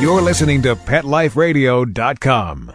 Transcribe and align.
You're 0.00 0.22
listening 0.22 0.62
to 0.62 0.76
PetLifeRadio.com. 0.76 2.72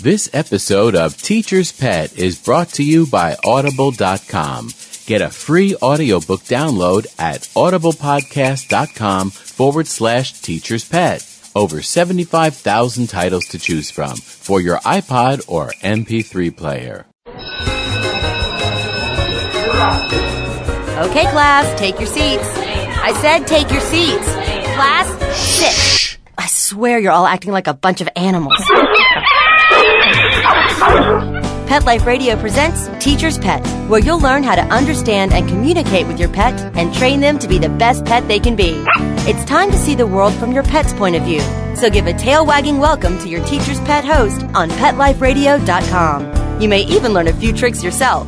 This 0.00 0.30
episode 0.32 0.94
of 0.94 1.16
Teacher's 1.16 1.72
Pet 1.72 2.16
is 2.16 2.38
brought 2.38 2.68
to 2.74 2.84
you 2.84 3.04
by 3.04 3.36
Audible.com. 3.44 4.70
Get 5.06 5.20
a 5.20 5.30
free 5.30 5.74
audiobook 5.82 6.42
download 6.42 7.06
at 7.18 7.40
audiblepodcast.com 7.40 9.30
forward 9.30 9.88
slash 9.88 10.40
teacher's 10.40 10.88
pet. 10.88 11.26
Over 11.56 11.82
75,000 11.82 13.08
titles 13.08 13.46
to 13.46 13.58
choose 13.58 13.90
from 13.90 14.16
for 14.16 14.60
your 14.60 14.78
iPod 14.78 15.42
or 15.48 15.70
MP3 15.82 16.56
player. 16.56 17.06
Okay, 21.10 21.26
class, 21.32 21.78
take 21.78 21.98
your 21.98 22.06
seats. 22.06 22.48
I 23.06 23.12
said 23.20 23.48
take 23.48 23.70
your 23.72 23.80
seats. 23.80 24.43
Class, 24.74 25.06
sit. 25.36 26.18
I 26.36 26.46
swear 26.48 26.98
you're 26.98 27.12
all 27.12 27.26
acting 27.26 27.52
like 27.52 27.68
a 27.68 27.74
bunch 27.74 28.00
of 28.00 28.08
animals. 28.16 28.60
Pet 31.68 31.84
Life 31.84 32.04
Radio 32.06 32.36
presents 32.36 32.88
Teacher's 32.98 33.38
Pet, 33.38 33.64
where 33.88 34.00
you'll 34.00 34.18
learn 34.18 34.42
how 34.42 34.56
to 34.56 34.62
understand 34.62 35.32
and 35.32 35.48
communicate 35.48 36.08
with 36.08 36.18
your 36.18 36.28
pet 36.28 36.60
and 36.76 36.92
train 36.92 37.20
them 37.20 37.38
to 37.38 37.46
be 37.46 37.58
the 37.58 37.68
best 37.68 38.04
pet 38.04 38.26
they 38.26 38.40
can 38.40 38.56
be. 38.56 38.84
It's 39.30 39.44
time 39.44 39.70
to 39.70 39.76
see 39.76 39.94
the 39.94 40.08
world 40.08 40.34
from 40.34 40.50
your 40.50 40.64
pet's 40.64 40.92
point 40.92 41.14
of 41.14 41.22
view. 41.22 41.40
So 41.76 41.88
give 41.88 42.08
a 42.08 42.12
tail 42.12 42.44
wagging 42.44 42.78
welcome 42.78 43.16
to 43.20 43.28
your 43.28 43.44
Teacher's 43.44 43.80
Pet 43.82 44.04
host 44.04 44.42
on 44.54 44.70
PetLifeRadio.com. 44.70 46.60
You 46.60 46.68
may 46.68 46.82
even 46.82 47.12
learn 47.12 47.28
a 47.28 47.32
few 47.32 47.52
tricks 47.52 47.84
yourself. 47.84 48.26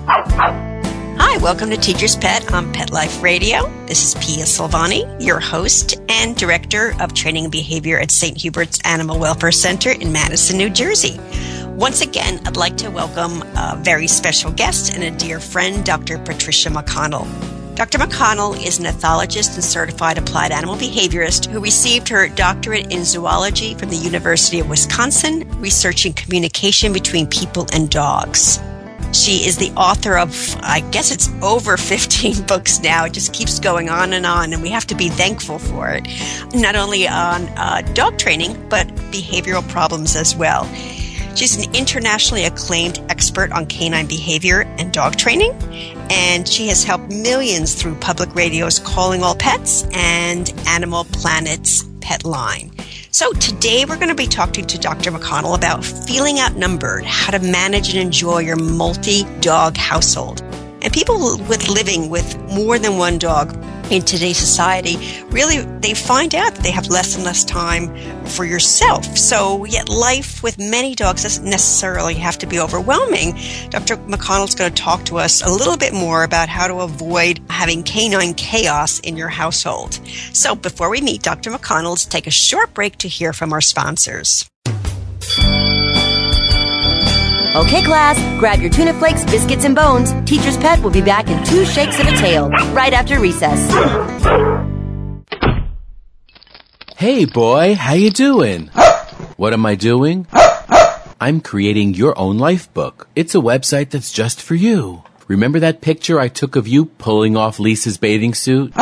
Welcome 1.43 1.71
to 1.71 1.77
Teacher's 1.77 2.17
Pet 2.17 2.53
on 2.53 2.73
Pet 2.73 2.91
Life 2.91 3.23
Radio. 3.23 3.71
This 3.87 4.03
is 4.03 4.15
Pia 4.15 4.45
Silvani, 4.45 5.05
your 5.25 5.39
host 5.39 6.01
and 6.09 6.35
Director 6.35 6.95
of 6.99 7.15
Training 7.15 7.45
and 7.45 7.53
Behavior 7.53 8.01
at 8.01 8.11
St. 8.11 8.37
Hubert's 8.37 8.81
Animal 8.85 9.19
Welfare 9.21 9.53
Center 9.53 9.91
in 9.91 10.11
Madison, 10.11 10.57
New 10.57 10.71
Jersey. 10.71 11.21
Once 11.67 12.01
again, 12.01 12.41
I'd 12.47 12.57
like 12.57 12.77
to 12.79 12.91
welcome 12.91 13.43
a 13.57 13.79
very 13.81 14.09
special 14.09 14.51
guest 14.51 14.95
and 14.95 15.05
a 15.05 15.11
dear 15.13 15.39
friend, 15.39 15.85
Dr. 15.85 16.19
Patricia 16.19 16.71
McConnell. 16.71 17.27
Dr. 17.77 17.99
McConnell 17.99 18.57
is 18.67 18.79
an 18.79 18.87
ethologist 18.87 19.55
and 19.55 19.65
certified 19.65 20.19
applied 20.19 20.51
animal 20.51 20.75
behaviorist 20.75 21.47
who 21.47 21.61
received 21.61 22.09
her 22.09 22.29
doctorate 22.29 22.93
in 22.93 23.05
zoology 23.05 23.75
from 23.75 23.91
the 23.91 23.97
University 23.97 24.59
of 24.59 24.69
Wisconsin, 24.69 25.49
researching 25.61 26.13
communication 26.15 26.93
between 26.93 27.27
people 27.27 27.67
and 27.73 27.91
dogs. 27.91 28.59
She 29.13 29.47
is 29.47 29.57
the 29.57 29.71
author 29.77 30.19
of, 30.19 30.35
I 30.63 30.81
guess 30.91 31.11
it's 31.11 31.29
over 31.43 31.77
15 31.77 32.43
books 32.43 32.81
now. 32.81 33.05
It 33.05 33.13
just 33.13 33.33
keeps 33.33 33.59
going 33.59 33.89
on 33.89 34.13
and 34.13 34.27
on, 34.27 34.53
and 34.53 34.63
we 34.63 34.69
have 34.71 34.87
to 34.89 34.95
be 34.95 35.09
thankful 35.09 35.59
for 35.59 35.91
it. 35.91 36.07
Not 36.55 36.77
only 36.77 37.09
on 37.09 37.43
uh, 37.57 37.83
dog 37.95 38.19
training, 38.19 38.69
but 38.69 38.87
behavioral 39.11 39.67
problems 39.69 40.17
as 40.17 40.37
well. 40.37 40.65
She's 41.37 41.57
an 41.57 41.75
internationally 41.75 42.45
acclaimed 42.45 42.99
expert 43.11 43.53
on 43.53 43.67
canine 43.67 44.07
behavior 44.07 44.63
and 44.79 44.91
dog 44.91 45.17
training, 45.17 45.53
and 46.11 46.49
she 46.49 46.69
has 46.69 46.83
helped 46.83 47.11
millions 47.13 47.75
through 47.75 47.97
public 47.97 48.35
radio's 48.35 48.79
Calling 48.79 49.23
All 49.23 49.35
Pets 49.35 49.87
and 49.93 50.51
Animal 50.67 51.05
Planet's 51.05 51.85
Pet 52.01 52.25
Line. 52.25 52.71
So 53.17 53.33
today 53.33 53.87
we're 53.87 53.97
going 53.97 54.11
to 54.11 54.15
be 54.15 54.27
talking 54.27 54.67
to 54.67 54.77
Dr. 54.77 55.11
McConnell 55.11 55.57
about 55.57 55.83
feeling 55.83 56.39
outnumbered, 56.39 57.07
how 57.07 57.31
to 57.31 57.39
manage 57.39 57.89
and 57.89 57.99
enjoy 57.99 58.41
your 58.41 58.57
multi-dog 58.57 59.79
household. 59.79 60.43
And 60.83 60.93
people 60.93 61.39
with 61.49 61.67
living 61.67 62.11
with 62.11 62.39
more 62.53 62.79
than 62.79 62.99
one 62.99 63.17
dog 63.17 63.57
in 63.91 64.03
today's 64.03 64.39
society, 64.39 64.97
really 65.31 65.59
they 65.81 65.95
find 65.95 66.35
out 66.35 66.55
that 66.55 66.63
they 66.63 66.71
have 66.71 66.89
less 66.89 67.15
and 67.15 67.25
less 67.25 67.45
time 67.45 67.95
for 68.27 68.45
yourself. 68.45 69.05
So, 69.17 69.65
yet 69.65 69.89
life 69.89 70.43
with 70.43 70.59
many 70.59 70.95
dogs 70.95 71.23
doesn't 71.23 71.45
necessarily 71.45 72.15
have 72.15 72.39
to 72.39 72.47
be 72.47 72.59
overwhelming. 72.59 73.33
Dr. 73.71 73.97
McConnell's 73.97 74.55
going 74.55 74.73
to 74.73 74.83
talk 74.83 75.05
to 75.07 75.19
us 75.19 75.43
a 75.43 75.51
little 75.51 75.77
bit 75.77 75.93
more 75.93 76.25
about 76.25 76.49
how 76.49 76.67
to 76.67 76.81
avoid 76.81 77.41
having 77.49 77.83
canine 77.83 78.35
chaos 78.35 79.01
in 79.01 79.17
your 79.17 79.29
household. 79.29 80.01
So, 80.33 80.55
before 80.55 80.91
we 80.91 81.01
meet 81.01 81.23
Dr. 81.23 81.51
McConnell, 81.51 81.91
let's 81.91 82.05
take 82.05 82.27
a 82.27 82.31
short 82.31 82.75
break 82.75 82.97
to 82.99 83.09
hear 83.09 83.33
from 83.33 83.53
our 83.53 83.61
sponsors. 83.61 84.49
Okay, 87.57 87.83
class, 87.83 88.19
grab 88.39 88.61
your 88.61 88.69
tuna 88.69 88.93
flakes, 88.93 89.25
biscuits, 89.25 89.65
and 89.65 89.75
bones. 89.75 90.13
Teacher's 90.29 90.59
Pet 90.59 90.79
will 90.83 90.91
be 90.91 91.01
back 91.01 91.29
in 91.29 91.43
two 91.47 91.65
shakes 91.65 91.99
of 91.99 92.07
a 92.07 92.15
tail, 92.19 92.51
right 92.75 92.93
after 92.93 93.19
recess. 93.19 93.59
Hey 96.99 97.25
boy, 97.25 97.75
how 97.75 97.95
you 97.95 98.11
doing? 98.11 98.67
What 99.39 99.55
am 99.55 99.65
I 99.65 99.75
doing? 99.75 100.27
I'm 101.19 101.41
creating 101.41 101.95
your 101.95 102.19
own 102.19 102.37
life 102.37 102.71
book. 102.75 103.09
It's 103.17 103.35
a 103.35 103.39
website 103.39 103.89
that's 103.89 104.13
just 104.13 104.43
for 104.43 104.55
you. 104.55 105.05
Remember 105.27 105.59
that 105.61 105.81
picture 105.81 106.21
I 106.21 106.29
took 106.29 106.57
of 106.57 106.69
you 106.69 106.85
pulling 106.85 107.39
off 107.39 107.59
Lisa's 107.59 107.97
bathing 107.97 108.35
suit? 108.35 108.75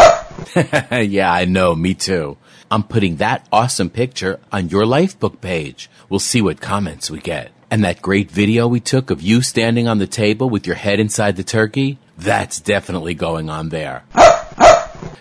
yeah, 0.91 1.33
I 1.33 1.45
know, 1.45 1.77
me 1.77 1.95
too. 1.95 2.39
I'm 2.73 2.83
putting 2.83 3.19
that 3.19 3.47
awesome 3.53 3.89
picture 3.89 4.41
on 4.51 4.69
your 4.69 4.85
life 4.85 5.17
book 5.17 5.41
page. 5.41 5.89
We'll 6.09 6.19
see 6.19 6.43
what 6.43 6.61
comments 6.61 7.09
we 7.09 7.21
get. 7.21 7.54
And 7.75 7.83
that 7.83 8.01
great 8.01 8.31
video 8.31 8.69
we 8.69 8.79
took 8.79 9.11
of 9.11 9.21
you 9.21 9.43
standing 9.43 9.89
on 9.89 9.99
the 9.99 10.07
table 10.07 10.49
with 10.49 10.65
your 10.65 10.77
head 10.77 11.01
inside 11.01 11.35
the 11.35 11.43
turkey? 11.43 11.99
That's 12.17 12.61
definitely 12.61 13.15
going 13.15 13.51
on 13.51 13.71
there. 13.71 14.05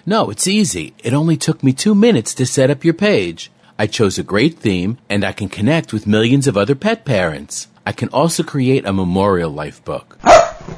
No, 0.06 0.30
it's 0.30 0.46
easy. 0.46 0.94
It 1.04 1.16
only 1.16 1.36
took 1.36 1.64
me 1.64 1.74
two 1.74 1.96
minutes 1.96 2.36
to 2.36 2.46
set 2.46 2.70
up 2.70 2.84
your 2.86 2.94
page. 2.94 3.52
I 3.80 3.88
chose 3.88 4.20
a 4.20 4.24
great 4.24 4.60
theme 4.60 5.00
and 5.10 5.26
I 5.26 5.32
can 5.32 5.50
connect 5.50 5.94
with 5.94 6.06
millions 6.06 6.46
of 6.46 6.56
other 6.56 6.76
pet 6.76 7.06
parents. 7.06 7.70
I 7.88 7.92
can 7.92 8.10
also 8.10 8.44
create 8.44 8.86
a 8.86 8.94
memorial 8.94 9.50
life 9.50 9.84
book. 9.84 10.20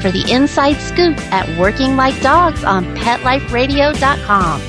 for 0.01 0.11
the 0.11 0.29
inside 0.31 0.81
scoop 0.81 1.17
at 1.31 1.47
Working 1.59 1.95
Like 1.95 2.19
Dogs 2.21 2.63
on 2.63 2.85
PetLifeRadio.com. 2.95 4.61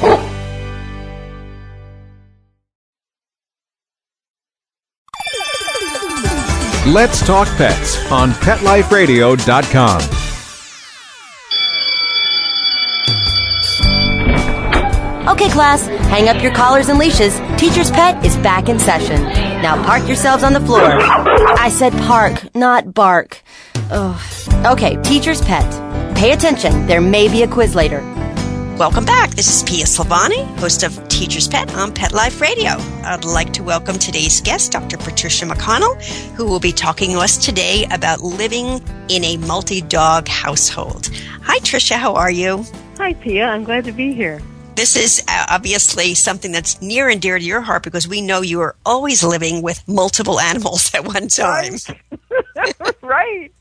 Let's 6.93 7.25
Talk 7.25 7.46
Pets 7.56 8.11
on 8.11 8.32
PetLifeRadio.com. 8.32 10.02
Okay, 15.28 15.49
class, 15.49 15.87
hang 15.87 16.28
up 16.28 16.43
your 16.43 16.52
collars 16.52 16.88
and 16.88 16.99
leashes. 16.99 17.38
Teacher's 17.56 17.93
Pet 17.93 18.25
is 18.26 18.37
back 18.38 18.69
in 18.69 18.81
session. 18.81 19.23
Now 19.62 19.82
park 19.85 20.06
yourselves 20.08 20.43
on 20.43 20.52
the 20.52 20.61
floor. 20.61 20.82
I 20.82 21.69
said 21.69 21.93
park, 21.93 22.52
not 22.55 22.93
bark. 22.93 23.42
Ugh. 23.94 24.65
Okay, 24.65 24.97
Teacher's 25.03 25.43
Pet. 25.43 25.67
Pay 26.17 26.33
attention, 26.33 26.87
there 26.87 27.03
may 27.03 27.29
be 27.29 27.43
a 27.43 27.49
quiz 27.49 27.75
later. 27.75 28.00
Welcome 28.79 29.05
back. 29.05 29.33
This 29.33 29.55
is 29.55 29.62
Pia 29.69 29.85
Silvani, 29.85 30.47
host 30.59 30.83
of 30.83 30.97
Teacher's 31.09 31.47
Pet 31.47 31.75
on 31.75 31.93
Pet 31.93 32.12
Life 32.12 32.41
Radio. 32.41 32.71
I'd 33.05 33.27
like 33.27 33.53
to 33.53 33.62
welcome 33.62 33.99
today's 33.99 34.41
guest, 34.41 34.73
Dr. 34.73 34.97
Patricia 34.97 35.44
McConnell, 35.44 36.03
who 36.37 36.47
will 36.47 36.59
be 36.59 36.73
talking 36.73 37.11
to 37.11 37.19
us 37.19 37.37
today 37.37 37.85
about 37.93 38.23
living 38.23 38.81
in 39.11 39.25
a 39.25 39.37
multi-dog 39.37 40.27
household. 40.27 41.11
Hi, 41.43 41.59
Tricia. 41.59 41.97
How 41.97 42.15
are 42.15 42.31
you? 42.31 42.65
Hi, 42.97 43.12
Pia. 43.12 43.45
I'm 43.45 43.62
glad 43.62 43.85
to 43.85 43.93
be 43.93 44.15
here. 44.15 44.41
This 44.75 44.97
is 44.97 45.23
uh, 45.29 45.47
obviously 45.50 46.15
something 46.15 46.50
that's 46.50 46.81
near 46.81 47.11
and 47.11 47.21
dear 47.21 47.38
to 47.38 47.45
your 47.45 47.61
heart 47.61 47.83
because 47.83 48.09
we 48.09 48.23
know 48.23 48.41
you 48.41 48.62
are 48.62 48.75
always 48.87 49.23
living 49.23 49.61
with 49.61 49.87
multiple 49.87 50.41
animals 50.50 50.95
at 50.95 51.05
one 51.05 51.29
time. 51.29 51.75
Right. 53.03 53.53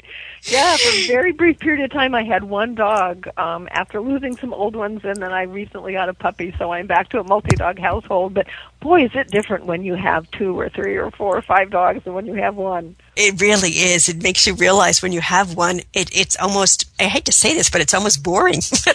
Yeah, 0.43 0.75
for 0.75 0.89
a 0.89 1.07
very 1.07 1.31
brief 1.33 1.59
period 1.59 1.83
of 1.83 1.91
time, 1.91 2.15
I 2.15 2.23
had 2.23 2.43
one 2.43 2.73
dog 2.73 3.27
um, 3.37 3.67
after 3.71 4.01
losing 4.01 4.35
some 4.37 4.53
old 4.53 4.75
ones, 4.75 5.01
and 5.03 5.17
then 5.17 5.31
I 5.31 5.43
recently 5.43 5.93
got 5.93 6.09
a 6.09 6.15
puppy, 6.15 6.53
so 6.57 6.71
I'm 6.71 6.87
back 6.87 7.09
to 7.09 7.19
a 7.19 7.23
multi-dog 7.23 7.77
household. 7.77 8.33
But 8.33 8.47
boy, 8.79 9.05
is 9.05 9.11
it 9.13 9.29
different 9.29 9.65
when 9.65 9.83
you 9.83 9.93
have 9.93 10.29
two 10.31 10.59
or 10.59 10.67
three 10.69 10.97
or 10.97 11.11
four 11.11 11.37
or 11.37 11.43
five 11.43 11.69
dogs 11.69 12.03
than 12.03 12.13
when 12.13 12.25
you 12.25 12.33
have 12.35 12.55
one. 12.55 12.95
It 13.15 13.39
really 13.39 13.69
is. 13.69 14.09
It 14.09 14.23
makes 14.23 14.47
you 14.47 14.55
realize 14.55 15.01
when 15.01 15.11
you 15.11 15.21
have 15.21 15.55
one, 15.55 15.81
it, 15.93 16.09
it's 16.15 16.35
almost, 16.37 16.85
I 16.99 17.03
hate 17.03 17.25
to 17.25 17.31
say 17.31 17.53
this, 17.53 17.69
but 17.69 17.81
it's 17.81 17.93
almost 17.93 18.23
boring. 18.23 18.61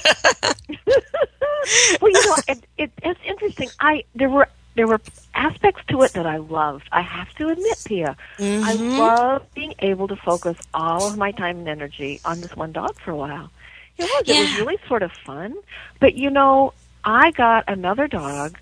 well, 2.00 2.10
you 2.10 2.26
know, 2.26 2.36
it, 2.48 2.66
it, 2.76 2.92
it's 3.02 3.20
interesting. 3.24 3.68
I 3.78 4.04
there 4.14 4.28
were 4.28 4.48
there 4.74 4.86
were 4.86 5.00
aspects 5.36 5.82
to 5.88 6.02
it 6.02 6.12
that 6.14 6.26
I 6.26 6.38
loved. 6.38 6.88
I 6.90 7.02
have 7.02 7.32
to 7.34 7.48
admit, 7.48 7.82
Pia, 7.84 8.16
Mm-hmm. 8.38 8.64
I 8.64 8.72
love 8.72 9.42
being 9.54 9.74
able 9.80 10.08
to 10.08 10.16
focus 10.16 10.56
all 10.74 11.06
of 11.06 11.16
my 11.16 11.32
time 11.32 11.58
and 11.58 11.68
energy 11.68 12.20
on 12.24 12.40
this 12.40 12.56
one 12.56 12.72
dog 12.72 12.98
for 12.98 13.10
a 13.12 13.16
while. 13.16 13.50
It 13.98 14.04
was. 14.04 14.28
It 14.28 14.38
was 14.38 14.58
really 14.58 14.78
sort 14.88 15.02
of 15.02 15.12
fun. 15.12 15.54
But 16.00 16.14
you 16.14 16.30
know, 16.30 16.72
I 17.04 17.30
got 17.30 17.64
another 17.68 18.08
dog 18.08 18.58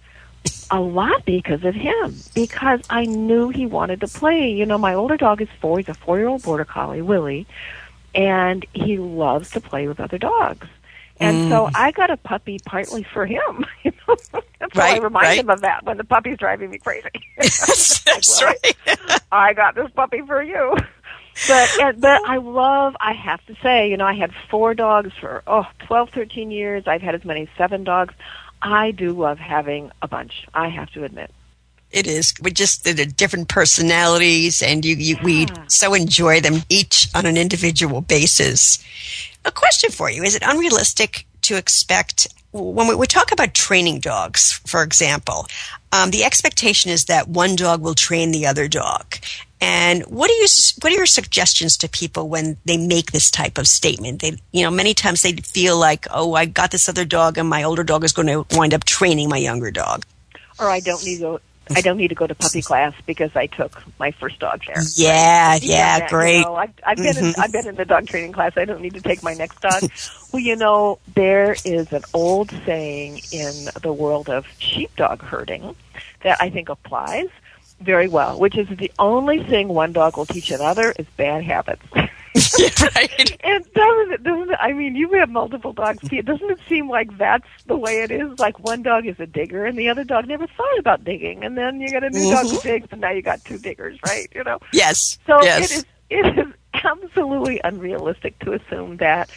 a 0.70 0.80
lot 0.80 1.24
because 1.24 1.64
of 1.64 1.74
him. 1.74 2.14
Because 2.34 2.80
I 2.90 3.04
knew 3.04 3.48
he 3.48 3.66
wanted 3.66 4.00
to 4.00 4.08
play. 4.08 4.50
You 4.50 4.66
know, 4.66 4.78
my 4.78 4.94
older 4.94 5.16
dog 5.16 5.40
is 5.40 5.48
four. 5.60 5.78
He's 5.78 5.88
a 5.88 5.94
four-year-old 5.94 6.42
border 6.42 6.64
collie, 6.64 7.02
Willie, 7.02 7.46
and 8.14 8.64
he 8.72 8.98
loves 8.98 9.50
to 9.52 9.60
play 9.60 9.88
with 9.88 10.00
other 10.00 10.18
dogs. 10.18 10.66
And 11.20 11.48
so 11.48 11.66
mm. 11.66 11.70
I 11.74 11.92
got 11.92 12.10
a 12.10 12.16
puppy 12.16 12.58
partly 12.64 13.02
for 13.04 13.26
him. 13.26 13.64
You 13.84 13.92
know, 14.08 14.16
that's 14.58 14.74
why 14.78 14.94
I 14.94 14.94
Right, 14.94 15.02
remind 15.02 15.24
right. 15.26 15.38
him 15.40 15.50
of 15.50 15.60
that 15.62 15.84
when 15.84 15.98
the 15.98 16.04
puppy's 16.04 16.38
driving 16.38 16.70
me 16.70 16.78
crazy. 16.78 17.08
that's 17.36 18.40
Well, 18.40 18.54
right. 18.62 18.76
I 19.30 19.52
got 19.52 19.74
this 19.74 19.90
puppy 19.92 20.22
for 20.22 20.42
you. 20.42 20.74
But 21.46 21.70
and, 21.80 22.00
but 22.00 22.20
I 22.24 22.36
love. 22.38 22.96
I 23.00 23.12
have 23.12 23.44
to 23.46 23.56
say, 23.62 23.90
you 23.90 23.96
know, 23.96 24.06
I 24.06 24.14
had 24.14 24.32
four 24.50 24.74
dogs 24.74 25.12
for 25.20 25.42
oh 25.46 25.66
twelve, 25.80 26.10
thirteen 26.10 26.50
years. 26.50 26.84
I've 26.86 27.02
had 27.02 27.14
as 27.14 27.24
many 27.24 27.42
as 27.42 27.48
seven 27.58 27.84
dogs. 27.84 28.14
I 28.62 28.92
do 28.92 29.12
love 29.12 29.38
having 29.38 29.90
a 30.00 30.08
bunch. 30.08 30.46
I 30.54 30.68
have 30.68 30.90
to 30.92 31.04
admit. 31.04 31.30
It 31.90 32.06
is. 32.06 32.34
We 32.40 32.50
just 32.50 32.84
the 32.84 32.94
different 33.06 33.48
personalities, 33.48 34.62
and 34.62 34.84
you, 34.84 34.96
you 34.96 35.16
we 35.22 35.46
Yeah. 35.46 35.64
so 35.68 35.94
enjoy 35.94 36.40
them 36.40 36.62
each 36.68 37.08
on 37.14 37.26
an 37.26 37.36
individual 37.36 38.00
basis. 38.00 38.78
A 39.44 39.52
question 39.52 39.90
for 39.90 40.10
you: 40.10 40.22
Is 40.22 40.34
it 40.34 40.42
unrealistic 40.44 41.26
to 41.42 41.56
expect 41.56 42.28
when 42.54 42.86
we, 42.86 42.94
we 42.94 43.06
talk 43.06 43.32
about 43.32 43.52
training 43.52 43.98
dogs, 43.98 44.52
for 44.64 44.82
example, 44.82 45.46
um, 45.92 46.10
the 46.10 46.24
expectation 46.24 46.90
is 46.90 47.06
that 47.06 47.28
one 47.28 47.56
dog 47.56 47.80
will 47.82 47.94
train 47.94 48.30
the 48.30 48.46
other 48.46 48.68
dog? 48.68 49.16
And 49.60 50.02
what 50.02 50.30
are 50.30 50.34
you 50.34 50.46
what 50.82 50.92
are 50.92 50.96
your 50.96 51.06
suggestions 51.06 51.76
to 51.78 51.88
people 51.88 52.28
when 52.28 52.56
they 52.64 52.76
make 52.76 53.12
this 53.12 53.30
type 53.30 53.58
of 53.58 53.66
statement? 53.66 54.20
They, 54.20 54.38
you 54.52 54.62
know, 54.62 54.70
many 54.70 54.94
times 54.94 55.22
they 55.22 55.32
feel 55.32 55.78
like, 55.78 56.06
oh, 56.10 56.34
I 56.34 56.44
got 56.44 56.70
this 56.70 56.88
other 56.88 57.04
dog, 57.04 57.38
and 57.38 57.48
my 57.48 57.62
older 57.62 57.82
dog 57.82 58.04
is 58.04 58.12
going 58.12 58.28
to 58.28 58.46
wind 58.56 58.74
up 58.74 58.84
training 58.84 59.28
my 59.28 59.38
younger 59.38 59.70
dog. 59.70 60.04
Or 60.58 60.68
I 60.68 60.80
don't 60.80 61.04
need 61.04 61.20
to. 61.20 61.40
I 61.70 61.80
don't 61.80 61.96
need 61.96 62.08
to 62.08 62.14
go 62.14 62.26
to 62.26 62.34
puppy 62.34 62.62
class 62.62 62.92
because 63.06 63.30
I 63.34 63.46
took 63.46 63.82
my 63.98 64.10
first 64.12 64.38
dog 64.38 64.62
there. 64.66 64.82
Yeah, 64.94 65.58
yeah, 65.62 66.00
that, 66.00 66.10
great. 66.10 66.38
You 66.38 66.44
know, 66.44 66.54
I've, 66.56 66.70
I've 66.86 66.96
been 66.96 67.16
in, 67.16 67.24
Mhm. 67.24 67.38
I've 67.38 67.52
been 67.52 67.66
in 67.66 67.74
the 67.76 67.84
dog 67.84 68.06
training 68.06 68.32
class. 68.32 68.52
I 68.56 68.64
don't 68.64 68.80
need 68.80 68.94
to 68.94 69.00
take 69.00 69.22
my 69.22 69.34
next 69.34 69.60
dog. 69.60 69.82
well, 70.32 70.42
you 70.42 70.56
know, 70.56 70.98
there 71.14 71.56
is 71.64 71.92
an 71.92 72.04
old 72.12 72.52
saying 72.66 73.22
in 73.30 73.70
the 73.82 73.92
world 73.92 74.28
of 74.28 74.46
sheepdog 74.58 75.22
herding 75.22 75.74
that 76.22 76.40
I 76.40 76.50
think 76.50 76.68
applies 76.68 77.28
very 77.80 78.08
well, 78.08 78.38
which 78.38 78.56
is 78.56 78.68
the 78.68 78.90
only 78.98 79.42
thing 79.42 79.68
one 79.68 79.92
dog 79.92 80.16
will 80.16 80.26
teach 80.26 80.50
another 80.50 80.92
is 80.98 81.06
bad 81.16 81.44
habits. 81.44 81.84
right. 82.96 83.38
And 83.44 83.72
doesn't 83.72 84.12
it, 84.12 84.22
doesn't 84.24 84.50
it, 84.50 84.58
I 84.60 84.72
mean, 84.72 84.96
you 84.96 85.12
have 85.12 85.30
multiple 85.30 85.72
dogs. 85.72 86.00
Doesn't 86.00 86.50
it 86.50 86.58
seem 86.68 86.88
like 86.88 87.16
that's 87.16 87.46
the 87.66 87.76
way 87.76 88.02
it 88.02 88.10
is? 88.10 88.38
Like 88.38 88.58
one 88.58 88.82
dog 88.82 89.06
is 89.06 89.20
a 89.20 89.26
digger 89.26 89.64
and 89.64 89.78
the 89.78 89.88
other 89.88 90.02
dog 90.02 90.26
never 90.26 90.46
thought 90.46 90.78
about 90.78 91.04
digging. 91.04 91.44
And 91.44 91.56
then 91.56 91.80
you 91.80 91.88
get 91.88 92.02
a 92.02 92.10
new 92.10 92.30
dog 92.32 92.46
who 92.46 92.56
mm-hmm. 92.56 92.68
digs 92.68 92.88
and 92.90 93.00
now 93.00 93.10
you 93.10 93.22
got 93.22 93.44
two 93.44 93.58
diggers, 93.58 93.98
right? 94.06 94.26
You 94.34 94.42
know? 94.42 94.58
Yes. 94.72 95.18
So 95.26 95.42
yes. 95.42 95.70
it 95.70 95.76
is 95.76 95.86
it 96.10 96.38
is 96.38 96.52
absolutely 96.74 97.60
unrealistic 97.62 98.38
to 98.40 98.52
assume 98.52 98.96
that 98.98 99.30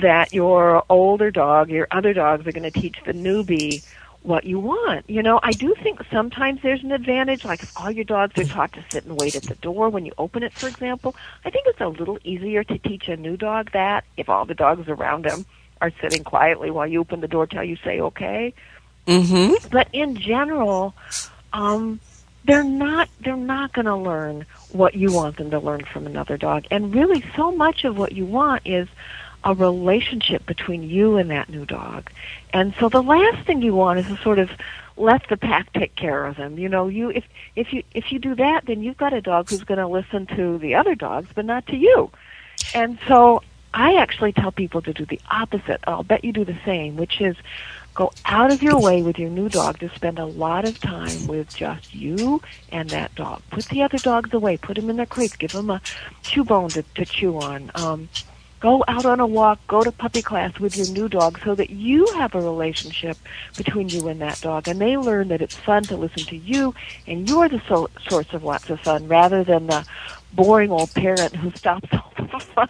that 0.00 0.32
your 0.32 0.84
older 0.88 1.30
dog, 1.30 1.68
your 1.68 1.86
other 1.90 2.14
dogs 2.14 2.46
are 2.46 2.52
going 2.52 2.70
to 2.70 2.70
teach 2.70 2.96
the 3.04 3.12
newbie 3.12 3.86
what 4.22 4.44
you 4.44 4.58
want. 4.58 5.08
You 5.08 5.22
know, 5.22 5.40
I 5.42 5.52
do 5.52 5.74
think 5.82 6.02
sometimes 6.10 6.60
there's 6.62 6.82
an 6.82 6.92
advantage, 6.92 7.44
like 7.44 7.62
if 7.62 7.72
all 7.76 7.90
your 7.90 8.04
dogs 8.04 8.38
are 8.38 8.44
taught 8.44 8.72
to 8.74 8.84
sit 8.90 9.04
and 9.04 9.18
wait 9.18 9.34
at 9.34 9.42
the 9.44 9.54
door 9.56 9.88
when 9.88 10.06
you 10.06 10.12
open 10.18 10.42
it, 10.42 10.52
for 10.52 10.68
example. 10.68 11.14
I 11.44 11.50
think 11.50 11.66
it's 11.66 11.80
a 11.80 11.88
little 11.88 12.18
easier 12.24 12.64
to 12.64 12.78
teach 12.78 13.08
a 13.08 13.16
new 13.16 13.36
dog 13.36 13.72
that 13.72 14.04
if 14.16 14.28
all 14.28 14.44
the 14.44 14.54
dogs 14.54 14.88
around 14.88 15.24
them 15.24 15.44
are 15.80 15.92
sitting 16.00 16.22
quietly 16.22 16.70
while 16.70 16.86
you 16.86 17.00
open 17.00 17.20
the 17.20 17.28
door 17.28 17.46
till 17.46 17.64
you 17.64 17.76
say 17.84 18.00
okay 18.00 18.54
Mm-hmm. 19.06 19.68
but 19.70 19.88
in 19.92 20.16
general, 20.16 20.94
um, 21.52 21.98
they're 22.44 22.62
not 22.62 23.08
they're 23.20 23.36
not 23.36 23.72
going 23.72 23.86
to 23.86 23.96
learn 23.96 24.46
what 24.70 24.94
you 24.94 25.12
want 25.12 25.36
them 25.36 25.50
to 25.50 25.58
learn 25.58 25.84
from 25.84 26.06
another 26.06 26.36
dog. 26.36 26.66
And 26.70 26.94
really, 26.94 27.24
so 27.36 27.50
much 27.50 27.84
of 27.84 27.98
what 27.98 28.12
you 28.12 28.24
want 28.24 28.62
is 28.64 28.88
a 29.44 29.54
relationship 29.54 30.46
between 30.46 30.82
you 30.82 31.16
and 31.16 31.30
that 31.30 31.48
new 31.48 31.64
dog. 31.64 32.10
And 32.52 32.74
so 32.78 32.88
the 32.88 33.02
last 33.02 33.46
thing 33.46 33.62
you 33.62 33.74
want 33.74 33.98
is 33.98 34.06
to 34.06 34.16
sort 34.22 34.38
of 34.38 34.50
let 34.96 35.26
the 35.28 35.36
pack 35.36 35.72
take 35.72 35.94
care 35.96 36.26
of 36.26 36.36
them. 36.36 36.58
You 36.58 36.68
know, 36.68 36.88
you 36.88 37.10
if 37.10 37.24
if 37.56 37.72
you 37.72 37.82
if 37.94 38.12
you 38.12 38.18
do 38.18 38.34
that, 38.34 38.66
then 38.66 38.82
you've 38.82 38.96
got 38.96 39.12
a 39.12 39.20
dog 39.20 39.50
who's 39.50 39.64
going 39.64 39.78
to 39.78 39.86
listen 39.86 40.26
to 40.36 40.58
the 40.58 40.74
other 40.74 40.94
dogs, 40.94 41.28
but 41.34 41.44
not 41.44 41.66
to 41.68 41.76
you. 41.76 42.10
And 42.74 42.98
so 43.08 43.42
I 43.74 43.96
actually 43.96 44.32
tell 44.32 44.52
people 44.52 44.82
to 44.82 44.92
do 44.92 45.06
the 45.06 45.20
opposite. 45.30 45.80
I'll 45.86 46.02
bet 46.02 46.24
you 46.24 46.32
do 46.32 46.44
the 46.44 46.58
same, 46.64 46.96
which 46.96 47.20
is 47.20 47.36
go 47.94 48.12
out 48.24 48.52
of 48.52 48.62
your 48.62 48.80
way 48.80 49.02
with 49.02 49.18
your 49.18 49.30
new 49.30 49.48
dog 49.48 49.78
to 49.78 49.88
spend 49.94 50.18
a 50.18 50.24
lot 50.24 50.66
of 50.66 50.80
time 50.80 51.26
with 51.26 51.54
just 51.54 51.94
you 51.94 52.42
and 52.70 52.90
that 52.90 53.14
dog. 53.14 53.42
Put 53.50 53.66
the 53.66 53.82
other 53.82 53.98
dogs 53.98 54.32
away. 54.32 54.56
Put 54.56 54.76
them 54.76 54.90
in 54.90 54.96
their 54.96 55.06
crates. 55.06 55.36
Give 55.36 55.52
them 55.52 55.70
a 55.70 55.80
chew 56.22 56.44
bone 56.44 56.68
to, 56.70 56.82
to 56.82 57.04
chew 57.04 57.38
on. 57.38 57.70
Um, 57.74 58.08
go 58.62 58.84
out 58.86 59.04
on 59.04 59.20
a 59.20 59.26
walk. 59.26 59.58
Go 59.66 59.82
to 59.82 59.90
puppy 59.92 60.22
class 60.22 60.58
with 60.60 60.76
your 60.76 60.86
new 60.88 61.08
dog 61.08 61.40
so 61.44 61.54
that 61.56 61.70
you 61.70 62.06
have 62.14 62.34
a 62.34 62.40
relationship 62.40 63.18
between 63.56 63.88
you 63.88 64.08
and 64.08 64.20
that 64.22 64.40
dog. 64.40 64.68
And 64.68 64.80
they 64.80 64.96
learn 64.96 65.28
that 65.28 65.42
it's 65.42 65.56
fun 65.56 65.82
to 65.84 65.96
listen 65.96 66.24
to 66.26 66.36
you 66.36 66.72
and 67.06 67.28
you're 67.28 67.48
the 67.48 67.60
so- 67.68 67.90
source 68.08 68.32
of 68.32 68.44
lots 68.44 68.70
of 68.70 68.80
fun 68.80 69.08
rather 69.08 69.42
than 69.44 69.66
the 69.66 69.84
boring 70.32 70.70
old 70.70 70.94
parent 70.94 71.34
who 71.36 71.50
stops 71.50 71.88
all 71.92 72.12
the 72.16 72.38
fun 72.38 72.68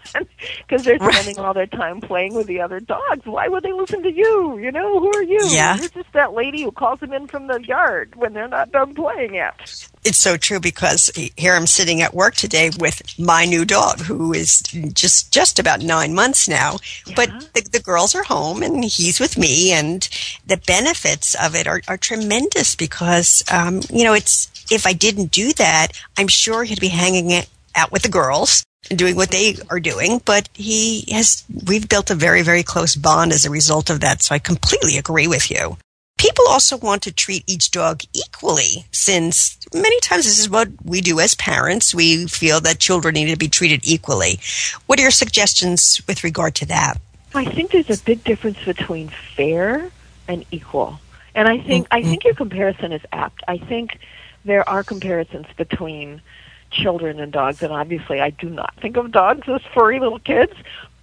because 0.67 0.85
they're 0.85 0.99
spending 0.99 1.39
all 1.39 1.55
their 1.55 1.67
time 1.67 2.01
playing 2.01 2.35
with 2.35 2.47
the 2.47 2.61
other 2.61 2.81
dogs. 2.81 3.25
Why 3.27 3.49
would 3.49 3.63
they 3.63 3.73
listen 3.73 4.03
to 4.03 4.13
you? 4.13 4.59
You 4.59 4.73
know, 4.73 4.99
who 4.99 5.15
are 5.15 5.23
you? 5.23 5.41
Yeah. 5.51 5.77
You're 5.79 5.91
just 5.91 6.13
that 6.15 6.33
lady 6.33 6.63
who 6.63 6.73
calls 6.73 7.01
them 7.01 7.13
in 7.13 7.27
from 7.27 7.47
the 7.49 7.63
yard 7.63 8.17
when 8.17 8.33
they're 8.33 8.49
not 8.49 8.73
done 8.73 8.95
playing 8.95 9.35
yet. 9.35 9.89
It's 10.05 10.19
so 10.19 10.37
true 10.37 10.59
because 10.59 11.13
here 11.37 11.55
I'm 11.55 11.69
sitting 11.69 12.03
at 12.03 12.13
work 12.13 12.35
today 12.35 12.71
with 12.77 13.03
my 13.21 13.45
new 13.45 13.65
dog 13.65 14.01
who 14.01 14.33
is 14.33 14.61
just 14.93 15.33
just 15.33 15.61
about 15.61 15.81
nine 15.81 16.13
months 16.13 16.49
now. 16.49 16.79
But 17.15 17.31
the, 17.55 17.69
the 17.71 17.81
girls 17.81 18.13
are 18.17 18.25
home 18.25 18.65
and 18.65 18.83
he's 18.85 19.21
with 19.21 19.39
me, 19.39 19.71
and 19.71 20.09
the 20.45 20.57
benefits 20.57 21.37
of 21.37 21.55
it 21.55 21.69
are, 21.69 21.83
are 21.87 21.97
tremendous 21.97 22.75
because 22.75 23.45
um, 23.53 23.83
you 23.91 24.03
know 24.03 24.13
it's 24.13 24.51
if 24.73 24.87
I 24.89 24.93
didn't 24.93 25.31
do 25.31 25.53
that, 25.53 25.89
I'm 26.19 26.29
sure 26.29 26.65
he'd 26.65 26.81
be 26.81 26.89
hanging 26.89 27.31
out 27.77 27.93
with 27.93 28.03
the 28.03 28.09
girls 28.09 28.65
and 28.91 28.99
doing 28.99 29.15
what 29.15 29.31
they 29.31 29.57
are 29.71 29.81
doing. 29.81 30.21
But 30.25 30.49
he 30.53 31.05
has 31.13 31.45
we've 31.69 31.89
built 31.89 32.11
a 32.11 32.17
very 32.17 32.43
very 32.43 32.65
close 32.65 32.97
bond 32.97 33.33
as 33.33 33.45
a 33.45 33.51
result 33.51 33.89
of 33.89 34.01
that. 34.01 34.23
So 34.23 34.35
I 34.35 34.41
completely 34.41 34.99
agree 34.99 35.29
with 35.29 35.49
you. 35.49 35.77
People 36.23 36.45
also 36.49 36.77
want 36.77 37.03
to 37.03 37.13
treat 37.13 37.43
each 37.49 37.73
dog 37.73 38.03
equally, 38.13 38.87
since 38.93 39.59
many 39.75 39.99
times 39.99 40.25
this 40.25 40.39
is 40.39 40.49
what 40.49 40.69
we 40.85 41.01
do 41.01 41.19
as 41.19 41.35
parents. 41.35 41.93
We 41.93 42.29
feel 42.29 42.61
that 42.61 42.79
children 42.79 43.15
need 43.15 43.33
to 43.33 43.37
be 43.37 43.49
treated 43.49 43.81
equally. 43.83 44.39
What 44.87 45.01
are 45.01 45.03
your 45.03 45.11
suggestions 45.11 46.01
with 46.07 46.23
regard 46.23 46.55
to 46.55 46.67
that? 46.67 47.01
I 47.35 47.45
think 47.45 47.73
there's 47.73 47.91
a 47.91 48.01
big 48.05 48.23
difference 48.23 48.65
between 48.65 49.11
fair 49.35 49.91
and 50.29 50.45
equal. 50.53 51.01
And 51.35 51.49
I 51.49 51.59
think 51.59 51.89
I 51.91 52.01
mm-hmm. 52.01 52.11
think 52.11 52.25
your 52.25 52.35
comparison 52.35 52.93
is 52.93 53.03
apt. 53.11 53.43
I 53.49 53.59
think 53.59 53.99
there 54.45 54.69
are 54.69 54.85
comparisons 54.85 55.49
between 55.57 56.23
children 56.71 57.19
and 57.19 57.33
dogs 57.33 57.65
and 57.65 57.73
obviously 57.73 58.21
I 58.21 58.31
do 58.31 58.49
not 58.49 58.75
think 58.81 58.97
of 58.97 59.11
dogs 59.11 59.49
as 59.49 59.61
furry 59.75 59.99
little 59.99 60.21
kids, 60.21 60.53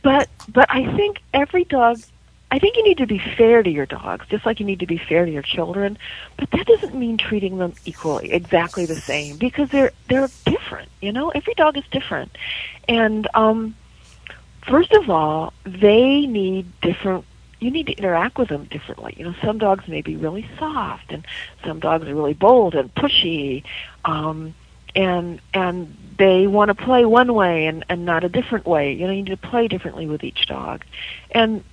but 0.02 0.30
but 0.48 0.68
I 0.70 0.96
think 0.96 1.20
every 1.34 1.66
dog 1.66 2.00
I 2.52 2.58
think 2.58 2.78
you 2.78 2.84
need 2.84 2.98
to 2.98 3.08
be 3.08 3.20
fair 3.20 3.62
to 3.62 3.70
your 3.70 3.86
dogs, 3.86 4.26
just 4.30 4.46
like 4.46 4.60
you 4.60 4.66
need 4.66 4.80
to 4.80 4.88
be 4.88 4.98
fair 4.98 5.26
to 5.26 5.32
your 5.32 5.44
children. 5.44 5.98
But 6.38 6.50
that 6.52 6.66
doesn't 6.66 6.96
mean 6.96 7.18
treating 7.18 7.58
them 7.58 7.76
equally, 7.86 8.32
exactly 8.32 8.86
the 8.86 9.02
same, 9.06 9.38
because 9.38 9.70
they're 9.70 9.92
they're 10.08 10.32
different. 10.46 10.90
You 11.02 11.12
know, 11.12 11.30
every 11.30 11.54
dog 11.54 11.78
is 11.78 11.84
different, 11.92 12.36
and 12.88 13.28
um, 13.36 13.76
first 14.68 14.92
of 14.94 15.10
all, 15.10 15.54
they 15.64 16.26
need 16.26 16.72
different. 16.82 17.26
You 17.60 17.70
need 17.70 17.88
to 17.88 17.94
interact 17.94 18.38
with 18.40 18.50
them 18.50 18.66
differently. 18.66 19.14
You 19.18 19.26
know, 19.26 19.36
some 19.44 19.58
dogs 19.60 19.88
may 19.88 20.02
be 20.02 20.16
really 20.16 20.50
soft, 20.58 21.12
and 21.12 21.26
some 21.64 21.80
dogs 21.80 22.08
are 22.08 22.16
really 22.16 22.34
bold 22.34 22.74
and 22.74 22.94
pushy, 22.96 23.64
um, 24.06 24.56
and 24.96 25.40
and 25.54 25.96
they 26.18 26.48
want 26.48 26.70
to 26.70 26.76
play 26.76 27.06
one 27.06 27.34
way 27.34 27.68
and, 27.68 27.86
and 27.90 28.06
not 28.06 28.24
a 28.24 28.30
different 28.30 28.66
way. 28.66 28.94
You 28.94 29.06
know, 29.06 29.14
you 29.14 29.22
need 29.22 29.30
to 29.30 29.38
play 29.38 29.68
differently 29.68 30.08
with 30.08 30.24
each 30.24 30.48
dog, 30.48 30.84
and 31.30 31.64